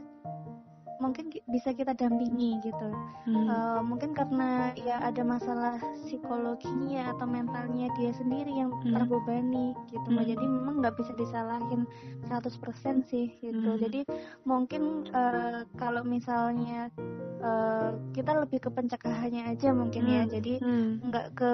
[0.98, 2.90] Mungkin ki- bisa kita dampingi gitu.
[3.26, 3.48] Hmm.
[3.48, 8.98] Eh, mungkin karena ya ada masalah psikologinya atau mentalnya dia sendiri yang Hmm.
[8.98, 10.10] terbebani gitu.
[10.10, 10.26] Hmm.
[10.26, 11.86] Jadi memang nggak bisa disalahin
[12.26, 13.70] 100% sih gitu.
[13.70, 13.80] Hmm.
[13.80, 14.10] Jadi
[14.44, 16.90] mungkin eh, kalau misalnya
[17.38, 20.22] eh, kita lebih ke pencegahannya aja mungkin ya.
[20.26, 20.32] Hmm.
[20.34, 20.90] Jadi Hmm.
[21.06, 21.54] nggak ke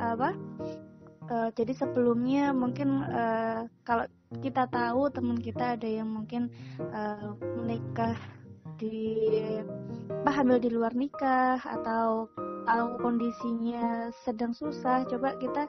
[0.00, 0.32] apa
[1.30, 4.08] eh, jadi sebelumnya mungkin eh, kalau
[4.40, 6.48] kita tahu teman kita ada yang mungkin
[6.80, 8.14] eh, menikah
[10.20, 12.28] apa hamil di luar nikah atau
[12.60, 15.64] tahu kondisinya sedang susah coba kita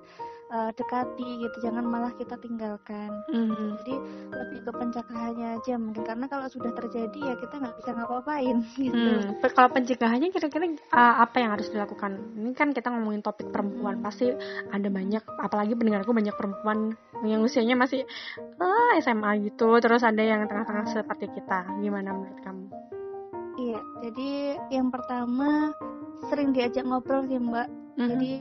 [0.51, 3.79] uh, dekati gitu jangan malah kita tinggalkan Mhm.
[3.79, 3.95] jadi
[4.29, 8.91] lebih ke pencegahannya aja mungkin karena kalau sudah terjadi ya kita nggak bisa ngapa-ngapain gitu
[8.91, 12.11] Hmm, pe- kalau pencegahannya kira-kira uh, apa yang harus dilakukan?
[12.37, 14.29] Ini kan kita ngomongin topik perempuan, pasti
[14.67, 16.93] ada banyak, apalagi pendengarku banyak perempuan
[17.23, 18.03] yang usianya masih
[18.57, 21.65] ah, SMA gitu, terus ada yang tengah-tengah seperti kita.
[21.79, 22.65] Gimana menurut kamu?
[23.61, 25.69] Iya jadi yang pertama
[26.29, 28.07] sering diajak ngobrol sih mbak Mhm.
[28.07, 28.31] Jadi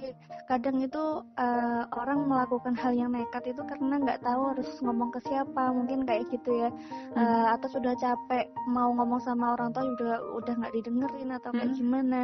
[0.47, 1.05] kadang itu
[1.39, 6.07] eh, orang melakukan hal yang nekat itu karena nggak tahu harus ngomong ke siapa, mungkin
[6.07, 6.71] kayak gitu ya.
[7.19, 11.75] Eh, atau sudah capek mau ngomong sama orang tua udah udah nggak didengerin atau kayak
[11.75, 11.79] Mhm.
[11.83, 12.21] gimana.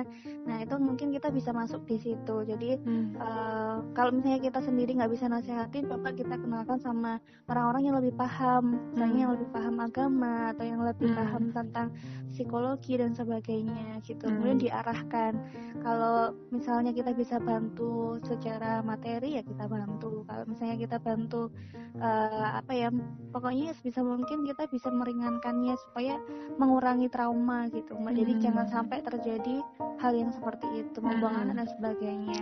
[0.47, 2.37] Nah itu mungkin kita bisa masuk di situ.
[2.47, 3.15] Jadi Hmm.
[3.19, 7.19] eh, kalau misalnya kita sendiri nggak bisa nasehatin, coba kita kenalkan sama
[7.51, 9.23] orang-orang yang lebih paham, misalnya Hmm.
[9.27, 11.19] yang lebih paham agama atau yang lebih Hmm.
[11.19, 11.89] paham tentang
[12.31, 14.23] psikologi dan sebagainya gitu.
[14.29, 14.39] Hmm.
[14.39, 15.33] Kemudian diarahkan
[15.83, 21.51] kalau misalnya kita bisa bantu secara materi ya kita bantu kalau misalnya kita bantu
[21.99, 22.89] eh, apa ya
[23.35, 26.23] pokoknya sebisa mungkin kita bisa meringankannya supaya
[26.57, 28.43] mengurangi trauma gitu jadi Hmm.
[28.43, 29.59] jangan sampai terjadi
[30.01, 31.43] hal yang seperti itu membuang Hmm.
[31.49, 32.41] anak dan sebagainya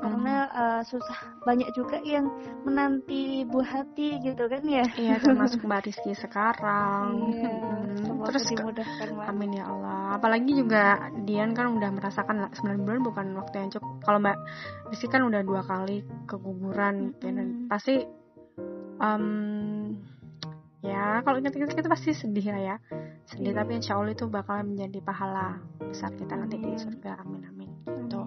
[0.00, 2.26] karena eh, susah banyak juga yang
[2.66, 7.08] menanti buah hati gitu kan ya Iya, termasuk Mbak Rizky sekarang.
[7.32, 10.18] Iya, Hmm, semoga Terus dimudahkan Amin ya Allah.
[10.18, 10.84] Apalagi juga
[11.24, 13.92] Dian kan udah merasakan lah, 9 bulan bukan waktu yang cukup.
[14.04, 14.36] Kalau Mbak
[14.92, 17.68] Rizky kan udah dua kali keguguran dan Mm-mm.
[17.70, 18.04] pasti
[19.00, 19.24] em,
[20.84, 22.76] ya kalau ingat-ingat kita pasti sedih lah ya.
[23.24, 23.64] Sedih Iya.
[23.64, 27.24] tapi insya Allah itu bakal menjadi pahala besar kita nanti di surga.
[27.24, 27.70] Amin amin.
[27.88, 28.20] Gitu.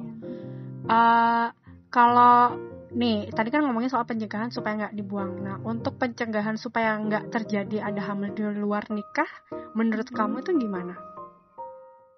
[0.89, 1.47] Eh,
[1.93, 2.57] kalau
[2.97, 5.43] nih tadi kan ngomongin soal pencegahan supaya nggak dibuang.
[5.43, 9.29] Nah untuk pencegahan supaya nggak terjadi ada hamil di luar nikah,
[9.77, 10.95] menurut kamu itu gimana?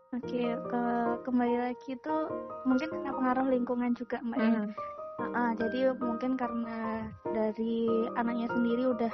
[0.10, 0.84] Oke, ke
[1.22, 2.16] kembali lagi itu
[2.66, 4.50] mungkin karena pengaruh lingkungan juga mbak ya.
[4.50, 4.70] Mhm.
[5.20, 9.14] Ah, ah, jadi mungkin karena dari anaknya sendiri udah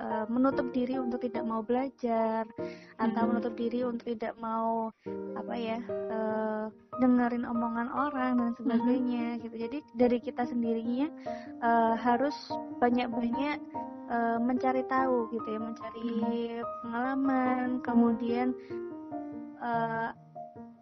[0.00, 2.44] eh, menutup diri untuk tidak mau belajar
[3.00, 3.28] atau Mhm.
[3.32, 4.92] menutup diri untuk tidak mau
[5.36, 6.64] apa ya eh,
[7.00, 9.56] dengerin omongan orang dan sebagainya gitu.
[9.56, 11.08] Jadi dari kita sendirinya
[11.62, 12.34] eh, harus
[12.80, 13.58] banyak-banyak
[14.06, 16.10] eh, mencari tahu gitu ya, mencari
[16.84, 18.54] pengalaman, kemudian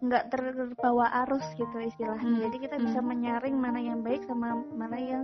[0.05, 2.37] nggak terbawa arus gitu istilahnya.
[2.37, 3.09] Hmm, Jadi kita bisa hmm.
[3.09, 5.23] menyaring mana yang baik sama mana yang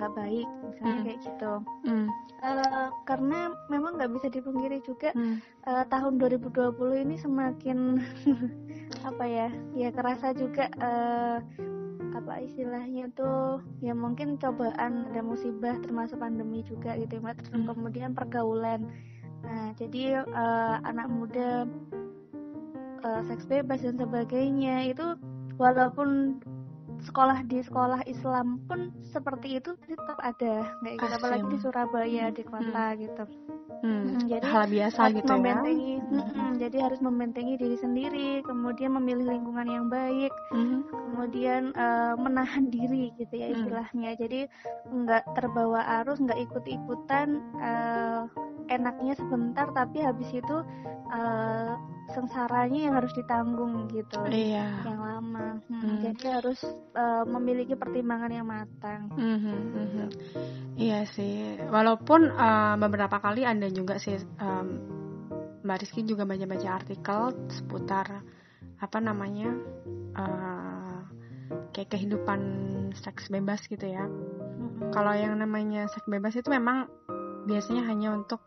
[0.00, 1.04] nggak baik, misalnya Hmm.
[1.06, 1.52] kayak gitu.
[1.86, 2.06] Hmm.
[2.42, 3.38] Eh, karena
[3.70, 5.38] memang nggak bisa dipungkiri juga Hmm.
[5.62, 7.78] eh, tahun 2020 ini semakin
[9.08, 11.38] apa ya, ya kerasa juga eh,
[12.12, 17.32] apa istilahnya tuh ya mungkin cobaan ada musibah termasuk pandemi juga gitu ya.
[17.36, 17.68] Terus Hmm.
[17.68, 18.90] kemudian pergaulan.
[19.42, 21.66] Nah jadi eh, anak muda
[23.02, 25.18] eh, seks bebas dan sebagainya itu
[25.56, 26.38] walaupun
[27.02, 31.58] sekolah di sekolah Islam pun seperti itu tetap ada kayak gitu apalagi di.
[31.58, 33.24] Surabaya di kota gitu
[33.82, 34.14] Hmm.
[34.14, 35.34] Mm, jadi Hal biasa harus gitu ya.
[35.34, 40.78] membentengi mm-mm, jadi harus membentengi diri sendiri kemudian memilih lingkungan yang baik Mhm.
[40.86, 43.58] kemudian eh, menahan diri gitu ya Hmm.
[43.58, 44.40] istilahnya jadi
[44.86, 48.22] nggak terbawa arus nggak ikut-ikutan eh,
[48.70, 50.56] enaknya sebentar tapi habis itu
[51.10, 51.74] eh,
[52.12, 54.86] sengsaranya yang harus ditanggung gitu Iya.
[54.86, 55.98] yang lama Hmm, Hmm.
[56.00, 56.60] jadi harus
[56.92, 60.06] eh, memiliki pertimbangan yang matang Mhm, mhm.
[60.72, 61.60] Iya sih.
[61.68, 64.68] Walaupun eh, beberapa kali ada juga sih em,
[65.62, 67.20] Mbak Rizky juga baca-baca artikel
[67.52, 68.06] seputar
[68.80, 69.52] apa namanya
[70.16, 70.98] eh,
[71.76, 72.40] kayak kehidupan
[72.96, 74.04] seks bebas gitu ya.
[74.04, 74.90] Mm-mm.
[74.92, 76.88] Kalau yang namanya seks bebas itu memang
[77.44, 78.40] biasanya hanya untuk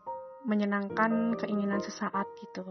[0.46, 2.62] menyenangkan keinginan sesaat gitu.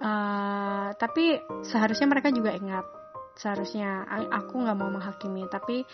[0.00, 2.88] Eh, tapi seharusnya mereka juga ingat
[3.36, 5.84] seharusnya aku nggak mau menghakimi tapi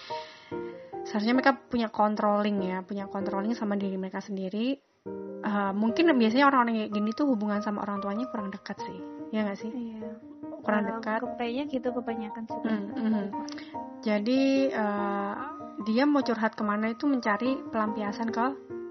[1.02, 4.78] seharusnya mereka punya controlling ya punya controlling sama diri mereka sendiri
[5.46, 8.98] Eh, mungkin biasanya orang-orang kayak gini tuh hubungan sama orang tuanya kurang dekat sih
[9.30, 10.10] ya nggak sih Iya.
[10.66, 12.58] kurang Eh, dekat kayaknya gitu kebanyakan sih.
[12.66, 13.26] Hmm, mhm.
[14.02, 14.42] jadi
[14.74, 15.34] eh,
[15.86, 18.46] dia mau curhat ke mana itu mencari pelampiasan ke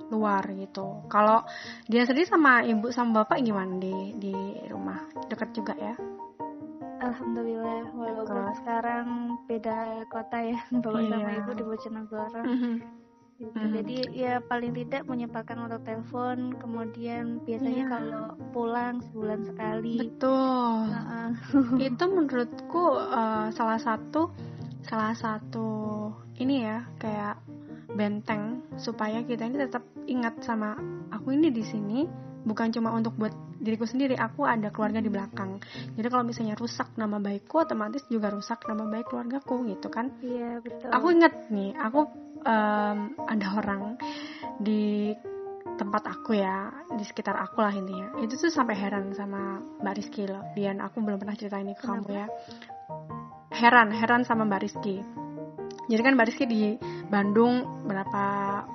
[0.09, 1.41] luar gitu kalau
[1.89, 4.33] dia sendiri sama ibu sama bapak gimana di di
[4.69, 5.95] rumah dekat juga ya
[6.95, 8.57] Alhamdulillah walaupun Bagus.
[8.63, 9.05] sekarang
[9.45, 9.77] beda
[10.09, 11.39] kota ya bapak sama Iya.
[11.43, 12.41] ibu di Bojonegoro.
[12.43, 12.73] Mhm.
[13.35, 13.51] gitu.
[13.59, 13.71] Mhm.
[13.75, 17.91] Jadi ya paling tidak menyempatkan untuk telepon, kemudian biasanya Iya.
[17.91, 19.95] kalau pulang sebulan sekali.
[20.07, 20.87] Betul.
[20.87, 21.29] Heeh.
[21.91, 24.31] itu menurutku eh, salah satu
[24.87, 25.67] salah satu
[26.39, 27.35] ini ya kayak
[27.91, 30.77] benteng supaya kita ini tetap ingat sama
[31.11, 32.05] aku ini di sini
[32.45, 35.57] bukan cuma untuk buat diriku sendiri aku ada keluarga di belakang.
[35.97, 40.13] Jadi kalau misalnya rusak nama baikku otomatis juga rusak nama baik keluargaku gitu kan?
[40.21, 40.89] Iya betul.
[40.93, 41.99] aku ingat nih aku
[42.45, 43.97] um, ada orang
[44.61, 45.15] di
[45.75, 48.13] tempat aku ya di sekitar aku lah intinya.
[48.21, 50.45] Itu tuh sampai heran sama Mbak Rizky loh.
[50.53, 52.05] Dian aku belum pernah cerita ini ke Kenapa?
[52.05, 52.27] kamu ya.
[53.55, 55.24] Heran heran sama Mbak Rizky
[55.85, 56.61] jadi kan Mbak Rizky di
[57.13, 58.23] Bandung berapa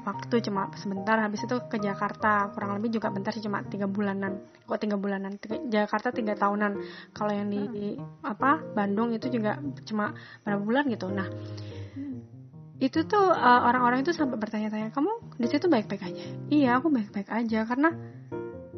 [0.06, 2.54] waktu cuma sebentar habis itu ke Jakarta.
[2.54, 4.46] Kurang lebih juga bentar sih cuma tiga bulanan.
[4.70, 5.34] Kok tiga bulanan?
[5.42, 6.72] Tiga, Jakarta tiga tahunan.
[7.10, 10.14] Kalau yang di, apa Bandung itu juga cuma
[10.46, 11.10] berapa bulan gitu.
[11.10, 11.26] Nah
[12.80, 16.24] itu tuh uh, orang-orang itu sampai bertanya-tanya kamu di situ baik-baik aja?
[16.46, 17.66] Iya aku baik-baik aja.
[17.66, 17.90] Karena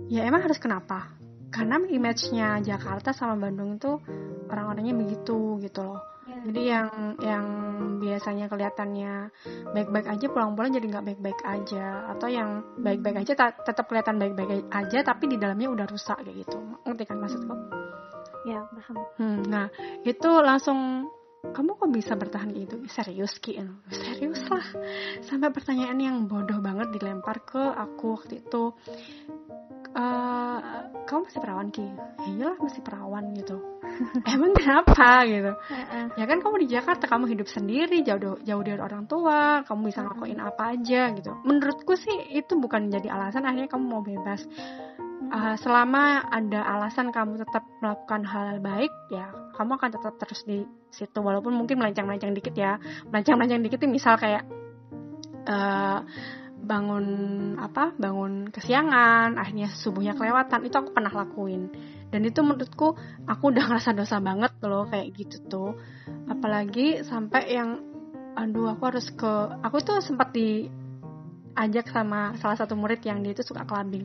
[0.09, 1.13] ya emang harus kenapa?
[1.53, 4.01] Karena image-nya Jakarta sama Bandung itu
[4.49, 6.12] orang-orangnya begitu gitu loh
[6.43, 6.89] jadi yang
[7.23, 7.47] yang
[8.03, 9.31] biasanya kelihatannya
[9.71, 12.11] baik-baik aja pulang-pulang jadi nggak baik-baik aja.
[12.11, 16.59] Atau yang baik-baik aja tetap kelihatan baik-baik aja tapi di dalamnya udah rusak kayak gitu.
[16.83, 17.55] Ngerti kan maksudku
[18.43, 18.97] ya paham.
[19.19, 19.67] Hmm, nah
[20.03, 21.11] itu langsung
[21.43, 22.87] kamu kok bisa bertahan gitu?
[22.87, 23.59] Serius ki
[23.91, 24.67] serius lah.
[25.27, 28.75] Sampai pertanyaan yang bodoh banget dilempar ke aku waktu itu.
[29.93, 30.59] Uh,
[31.05, 31.85] kamu masih perawan ki?
[31.85, 33.59] Ya iyalah masih perawan gitu
[34.35, 35.53] emang kenapa gitu.
[36.19, 40.05] Ya kan kamu di Jakarta kamu hidup sendiri jauh jauh dari orang tua kamu bisa
[40.05, 41.33] ngelakuin apa aja gitu.
[41.47, 44.45] Menurutku sih itu bukan jadi alasan akhirnya kamu mau bebas.
[45.33, 50.61] Uh, selama ada alasan kamu tetap melakukan hal baik ya kamu akan tetap terus di
[50.93, 52.77] situ walaupun mungkin melencang-melencang dikit ya.
[53.09, 54.45] Melencang-melencang dikit itu misal kayak
[55.49, 56.05] uh,
[56.63, 57.07] bangun
[57.59, 61.75] apa bangun kesiangan akhirnya subuhnya kelewatan itu aku pernah lakuin
[62.13, 62.93] dan itu menurutku
[63.25, 65.71] aku udah ngerasa dosa banget loh kayak gitu tuh.
[66.29, 67.81] Apalagi sampai yang
[68.37, 69.33] aduh aku harus ke
[69.65, 74.05] aku tuh sempat diajak sama salah satu murid yang dia itu suka clubbing.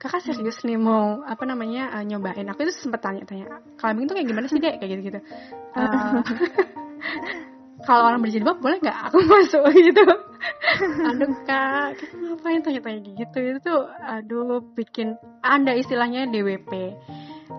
[0.00, 2.46] Kakak serius nih mau apa namanya uh, nyobain?
[2.46, 4.78] Aku itu sempat tanya-tanya clubbing tuh kayak gimana sih dek?
[4.78, 5.20] Kayak gitu gitu
[5.76, 6.22] uh,
[7.86, 8.98] kalau orang berjilbab boleh nggak?
[9.10, 10.29] Aku masuk gitu
[11.10, 13.38] aduh kak ngapain tanya-tanya gitu?
[13.40, 16.96] Itu tuh aduh bikin anda istilahnya DWP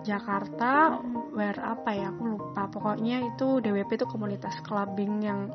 [0.02, 0.98] Jakarta
[1.36, 2.68] where apa ya aku lupa.
[2.72, 5.54] Pokoknya itu DWP itu komunitas clubbing yang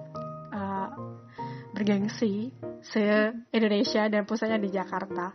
[0.54, 0.88] uh,
[1.74, 5.34] bergengsi se Indonesia dan pusatnya di Jakarta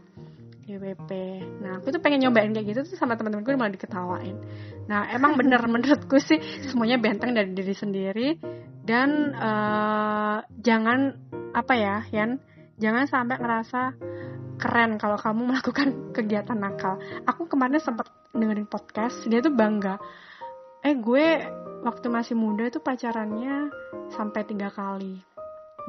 [0.72, 1.12] DWP.
[1.60, 4.40] Nah, aku tuh pengen nyobain kayak gitu tuh sama teman-temanku malah diketawain.
[4.88, 6.40] Nah, emang bener menurutku sih
[6.72, 8.28] semuanya benteng dari diri sendiri
[8.88, 11.20] dan uh, jangan
[11.52, 12.40] apa ya, Yan,
[12.80, 13.82] jangan sampai ngerasa
[14.58, 16.98] keren kalau kamu melakukan kegiatan nakal.
[17.28, 20.00] Aku kemarin sempat dengerin podcast, dia tuh bangga.
[20.82, 21.46] Eh, gue
[21.86, 23.70] waktu masih muda itu pacarannya
[24.10, 25.31] sampai tiga kali.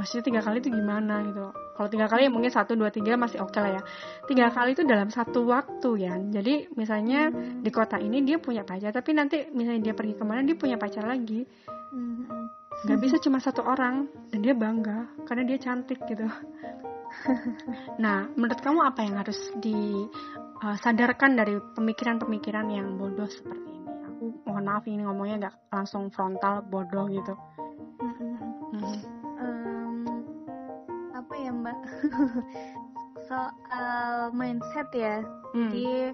[0.00, 1.52] Maksudnya tiga kali itu gimana gitu?
[1.52, 3.82] Kalau tiga kali ya mungkin satu dua tiga masih oke okay lah ya.
[4.24, 7.28] Tiga kali itu dalam satu waktu ya jadi misalnya
[7.60, 10.80] di kota ini dia punya pacar tapi nanti misalnya dia pergi ke mana dia punya
[10.80, 11.44] pacar lagi.
[12.88, 14.08] Nggak bisa cuma satu orang.
[14.32, 16.24] Dan dia bangga karena dia cantik gitu.
[18.00, 23.84] Nah menurut kamu apa yang harus disadarkan uh, dari pemikiran-pemikiran yang bodoh seperti ini?
[24.08, 27.36] Aku mohon maaf ini ngomongnya nggak langsung frontal bodoh gitu
[33.28, 35.22] soal mindset ya
[35.54, 35.70] hmm.
[35.70, 36.12] jadi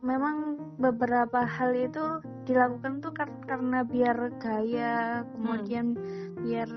[0.00, 3.12] memang beberapa hal itu dilakukan tuh
[3.44, 6.40] karena biar gaya kemudian hmm.
[6.40, 6.70] biar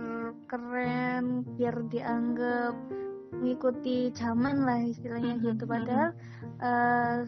[0.52, 2.76] keren biar dianggap
[3.34, 5.44] mengikuti zaman lah istilahnya hmm.
[5.52, 6.12] gitu padahal
[6.60, 7.24] uh,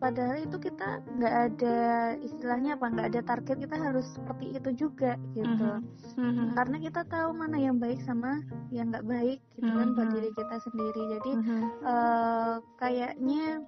[0.00, 1.76] padahal itu kita nggak ada
[2.24, 5.84] istilahnya apa nggak ada target kita harus seperti itu juga gitu
[6.16, 6.56] mm-hmm.
[6.56, 8.40] karena kita tahu mana yang baik sama
[8.72, 9.78] yang nggak baik gitu mm-hmm.
[9.78, 11.62] kan buat diri kita sendiri jadi mm-hmm.
[11.84, 13.60] uh, kayaknya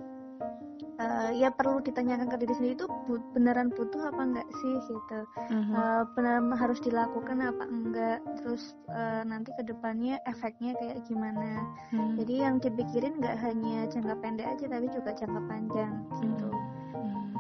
[1.03, 4.75] uh, ya perlu ditanyakan ke diri sendiri itu bu- beneran butuh apa enggak sih?
[4.87, 5.19] Gitu.
[5.51, 5.75] Mm-hmm.
[5.75, 8.19] uh, beneran harus dilakukan apa enggak?
[8.39, 11.67] Terus uh, nanti ke depannya efeknya kayak gimana?
[11.91, 12.15] Mm-hmm.
[12.23, 15.93] jadi yang dipikirin nggak hanya jangka pendek aja tapi juga jangka panjang
[16.23, 16.49] gitu.
[16.95, 17.31] Mm-hmm.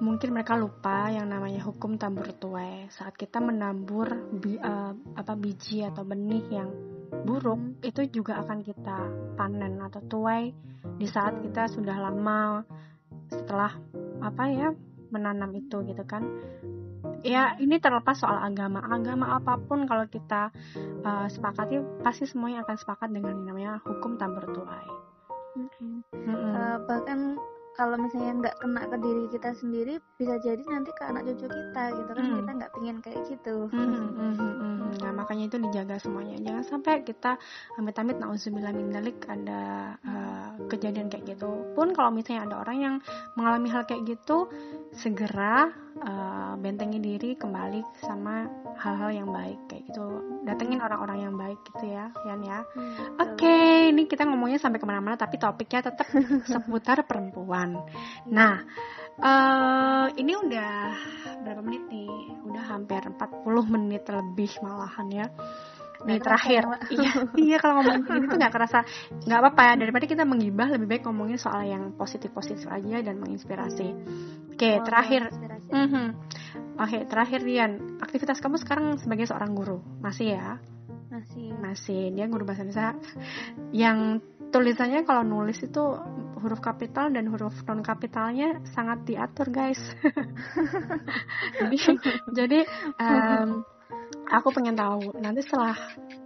[0.00, 2.88] mungkin mereka lupa yang namanya hukum tabur tuai.
[2.88, 6.89] Saat kita menabur bi, uh, apa biji atau benih yang
[7.26, 8.98] buruk itu juga akan kita
[9.34, 10.54] panen atau tuai
[10.96, 12.64] di saat kita sudah lama
[13.30, 13.72] setelah
[14.20, 14.68] apa ya
[15.10, 16.22] menanam itu gitu kan
[17.20, 20.54] ya ini terlepas soal agama agama apa pun kalau kita
[21.04, 24.86] uh, sepakati pasti semuanya akan sepakat dengan yang namanya hukum tak bertuai
[25.58, 25.94] mm -hmm.
[26.14, 26.52] mm -hmm.
[26.56, 27.18] Uh, bahkan
[27.78, 31.84] kalau misalnya nggak kena ke diri kita sendiri bisa jadi nanti ke anak cucu kita
[31.96, 32.38] gitu kan hmm.
[32.42, 34.92] kita nggak pingin kayak gitu hmm, hmm, hmm, hmm, hmm.
[35.00, 37.38] nah makanya itu dijaga semuanya jangan sampai kita
[37.78, 41.72] amit-amit nauzubillah min dalik ada uh, kejadian kayak gitu.
[41.72, 42.94] Pun kalau misalnya ada orang yang
[43.38, 44.50] mengalami hal kayak gitu
[44.90, 45.70] segera
[46.02, 48.44] uh, bentengi diri kembali sama
[48.76, 50.08] hal-hal yang baik kayak gitu.
[50.44, 52.66] Datengin orang-orang yang baik gitu ya Yan ya.
[52.74, 53.90] Hmm, oke betul.
[53.94, 56.10] ini kita ngomongnya sampai ke mana-mana tapi topiknya tetap
[56.52, 57.78] seputar perempuan.
[58.28, 58.60] Nah
[59.20, 60.74] eh ini udah
[61.44, 62.12] berapa menit nih?
[62.50, 65.26] Udah hampir 40 menit lebih malahan ya
[66.00, 68.80] Nih terakhir, ya, iya, iya kalau ngomongin gini tuh nggak kerasa,
[69.28, 73.88] nggak apa-apa ya daripada kita menggibah lebih baik ngomongin soal yang positif-positif aja dan menginspirasi.
[74.56, 75.68] Oke Oh, terakhir, inspirasi.
[75.68, 76.06] Mhm.
[76.80, 80.56] Oke, terakhir Dian, aktivitas kamu sekarang sebagai seorang guru masih ya?
[81.12, 81.52] Masih.
[81.60, 82.02] Masih.
[82.16, 82.96] Dia guru bahasa Indonesia
[83.74, 85.84] yang tulisannya kalau nulis itu
[86.40, 89.78] huruf kapital dan huruf non kapitalnya sangat diatur guys.
[91.60, 91.76] jadi,
[92.38, 92.58] jadi
[92.96, 93.60] em,
[94.30, 95.74] aku pengen tahu nanti setelah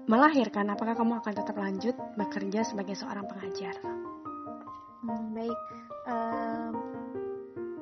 [0.05, 3.73] melahirkan apakah kamu akan tetap lanjut bekerja sebagai seorang pengajar?
[5.05, 5.59] Hmm, baik.
[6.05, 6.75] Em,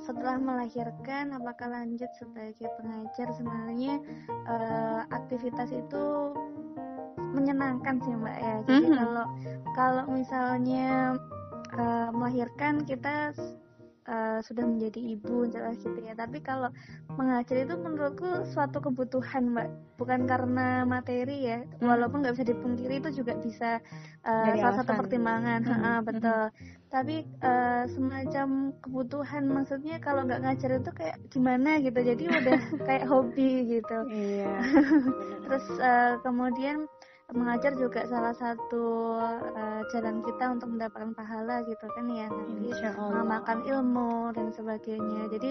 [0.02, 3.26] setelah melahirkan, apakah lanjut sebagai pengajar?
[3.34, 3.98] Sebenarnya
[4.46, 6.04] eh, aktivitas itu
[7.34, 8.56] menyenangkan sih mbak ya.
[8.66, 8.98] Jadi Mhm.
[8.98, 9.26] kalau
[9.74, 11.18] kalau misalnya
[11.74, 13.34] eh, melahirkan kita
[14.08, 16.14] eh, sudah menjadi ibu jelas gitu ya.
[16.16, 16.70] Tapi kalau
[17.14, 19.66] mengajar itu menurutku suatu kebutuhan mbak,
[20.00, 21.58] bukan karena materi ya.
[21.78, 21.86] Hmm.
[21.90, 23.78] Walaupun nggak bisa dipungkiri itu juga bisa
[24.22, 25.60] Jadi salah satu pertimbangan.
[25.62, 26.06] Mhm, Ha-ha, mhm.
[26.06, 26.42] betul
[26.92, 28.48] tapi eh, semacam
[28.84, 34.60] kebutuhan maksudnya kalau nggak ngajar itu kayak gimana gitu jadi udah kayak hobi gitu Iya.
[35.48, 36.84] terus eh, kemudian
[37.32, 39.16] mengajar juga salah satu
[39.56, 45.50] eh, jalan kita untuk mendapatkan pahala gitu kan ya nanti mengamalkan ilmu dan sebagainya jadi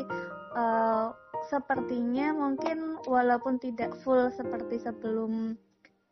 [0.58, 1.08] eh,
[1.50, 5.58] sepertinya mungkin walaupun tidak full seperti sebelum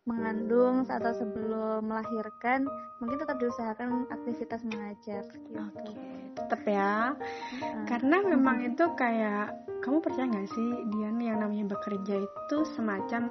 [0.09, 2.65] mengandung atau sebelum melahirkan
[2.97, 5.59] mungkin tetap diusahakan aktivitas mengajar gitu.
[5.59, 5.89] Oke,
[6.33, 7.13] tetap ya.
[7.13, 7.85] Heeh.
[7.85, 9.53] Karena memang itu kayak
[9.85, 13.29] kamu percaya nggak sih Dian yang namanya bekerja itu semacam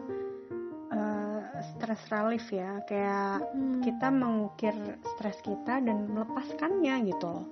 [1.63, 4.75] stress relief ya, kayak Hmm, kita mengukir
[5.15, 7.47] stres kita dan melepaskannya gitu loh.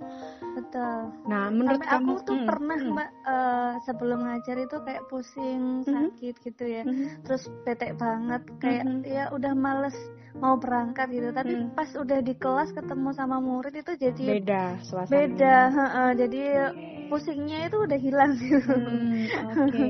[0.57, 4.77] betul Nah, menurut sampai kamu aku tuh hmm, pernah hmm, mbak eh, sebelum ngajar itu
[4.83, 5.93] kayak pusing Mhm.
[5.93, 9.03] sakit gitu ya mhm, terus bete banget kayak Mhm.
[9.05, 9.97] ya udah males
[10.37, 11.69] mau berangkat gitu tapi Mhm.
[11.73, 15.11] pas udah di kelas ketemu sama murid itu jadi beda suasananya.
[15.11, 16.09] beda heeh.
[16.21, 17.07] jadi Oke.
[17.11, 19.87] pusingnya itu udah hilang gitu Hmm, Oke,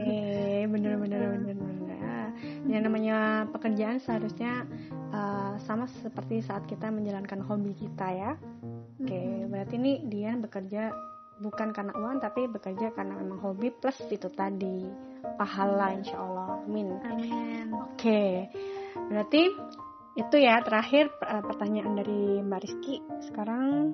[0.73, 1.66] bener bener bener bener.
[2.67, 4.67] Yang namanya pekerjaan seharusnya
[5.15, 8.33] uh, sama seperti saat kita menjalankan hobi kita ya.
[8.99, 9.49] Oke, Mm-mm.
[9.53, 10.91] berarti ini Dian bekerja
[11.37, 14.89] bukan karena uang tapi bekerja karena memang hobi plus itu tadi
[15.37, 16.65] pahala insya Allah.
[16.65, 16.97] Amin.
[17.05, 18.49] amin Oke,
[19.13, 19.53] berarti
[20.17, 23.05] itu ya terakhir uh, pertanyaan dari Mbak Rizky.
[23.21, 23.93] Sekarang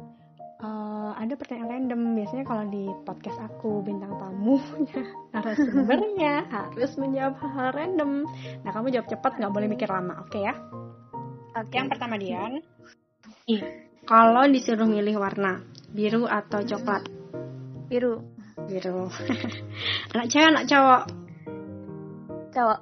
[0.63, 2.01] uh, ada pertanyaan random.
[2.17, 5.03] Biasanya kalau di podcast aku bintang tamunya
[5.35, 8.25] narasumbernya harus menjawab hal random.
[8.63, 10.55] Nah kamu jawab cepat nggak boleh mikir lama, oke ya?
[11.53, 12.63] oke Yang pertama Dian.
[14.03, 17.07] Kalau disuruh milih warna biru atau coklat?
[17.93, 18.25] biru
[18.65, 19.11] Biru.
[20.17, 21.03] anak cewek anak cowok?
[22.53, 22.79] cowok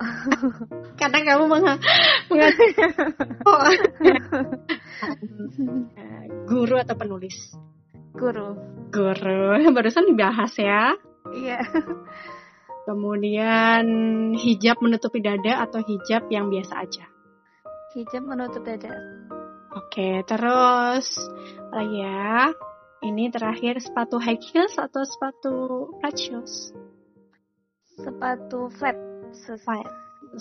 [0.99, 1.75] Karena kamu menga
[2.29, 2.55] menga-
[3.47, 3.63] Oh.
[6.51, 7.55] Guru atau penulis?
[8.21, 8.53] Guru
[8.93, 9.57] Guru.
[9.77, 10.93] Barusan dibahas ya.
[11.33, 11.65] iya
[12.87, 13.85] Kemudian
[14.37, 17.05] hijab menutupi dada atau hijab yang biasa aja.
[17.97, 18.93] hijab menutup dada
[19.71, 21.07] Oke, terus
[21.71, 22.51] lagi ya?
[23.01, 25.55] Ini terakhir sepatu high heels atau sepatu
[26.03, 26.75] flat shoes?
[28.01, 28.99] sepatu flat
[29.63, 29.87] Flat.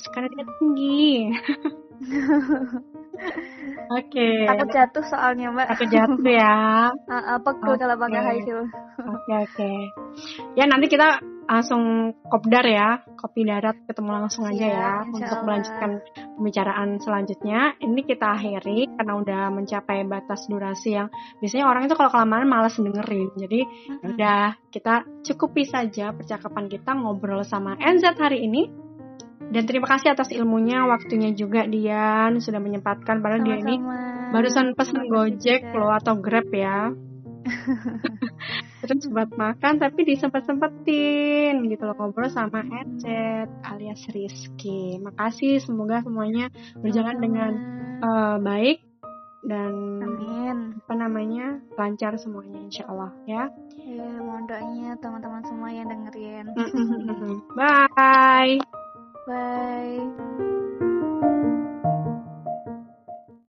[0.01, 1.09] Sekarang dia tinggi.
[3.99, 4.47] Oke.
[4.47, 6.89] takut jatuh soalnya mbak Aku jatuh ya.
[7.11, 8.63] Ah, ah, pegel kalau pakai high heel
[8.99, 9.71] Oke oke.
[10.55, 11.19] Ya nanti kita
[11.49, 15.91] langsung kopdar ya, kopi darat ketemu langsung aja Siap, ya untuk melanjutkan
[16.37, 17.73] pembicaraan selanjutnya.
[17.81, 21.09] Ini kita akhiri karena udah mencapai batas durasi yang
[21.41, 23.33] biasanya orang itu kalau kelamaan malas dengerin.
[23.33, 28.88] Jadi ya udah kita cukupi saja percakapan kita ngobrol sama NZ hari ini.
[29.39, 33.79] Dan terima kasih atas ilmunya, waktunya juga Dian sudah menyempatkan padahal dia ini
[34.29, 35.77] barusan kasih Gojek juga.
[35.79, 36.91] loh atau Grab ya.
[38.83, 44.99] Terus buat makan tapi disempet-sempetin gitu loh ngobrol sama Ecet alias Rizky.
[45.01, 47.25] Makasih semoga semuanya berjalan Sama-sama.
[47.25, 47.51] dengan
[47.99, 48.77] eh, baik
[49.39, 50.57] dan Amin.
[50.83, 53.47] apa namanya lancar semuanya insya Allah ya.
[53.79, 56.45] Ya, mohon doanya teman-teman semua yang dengerin.
[57.57, 58.78] Bye.
[59.29, 60.58] Bye.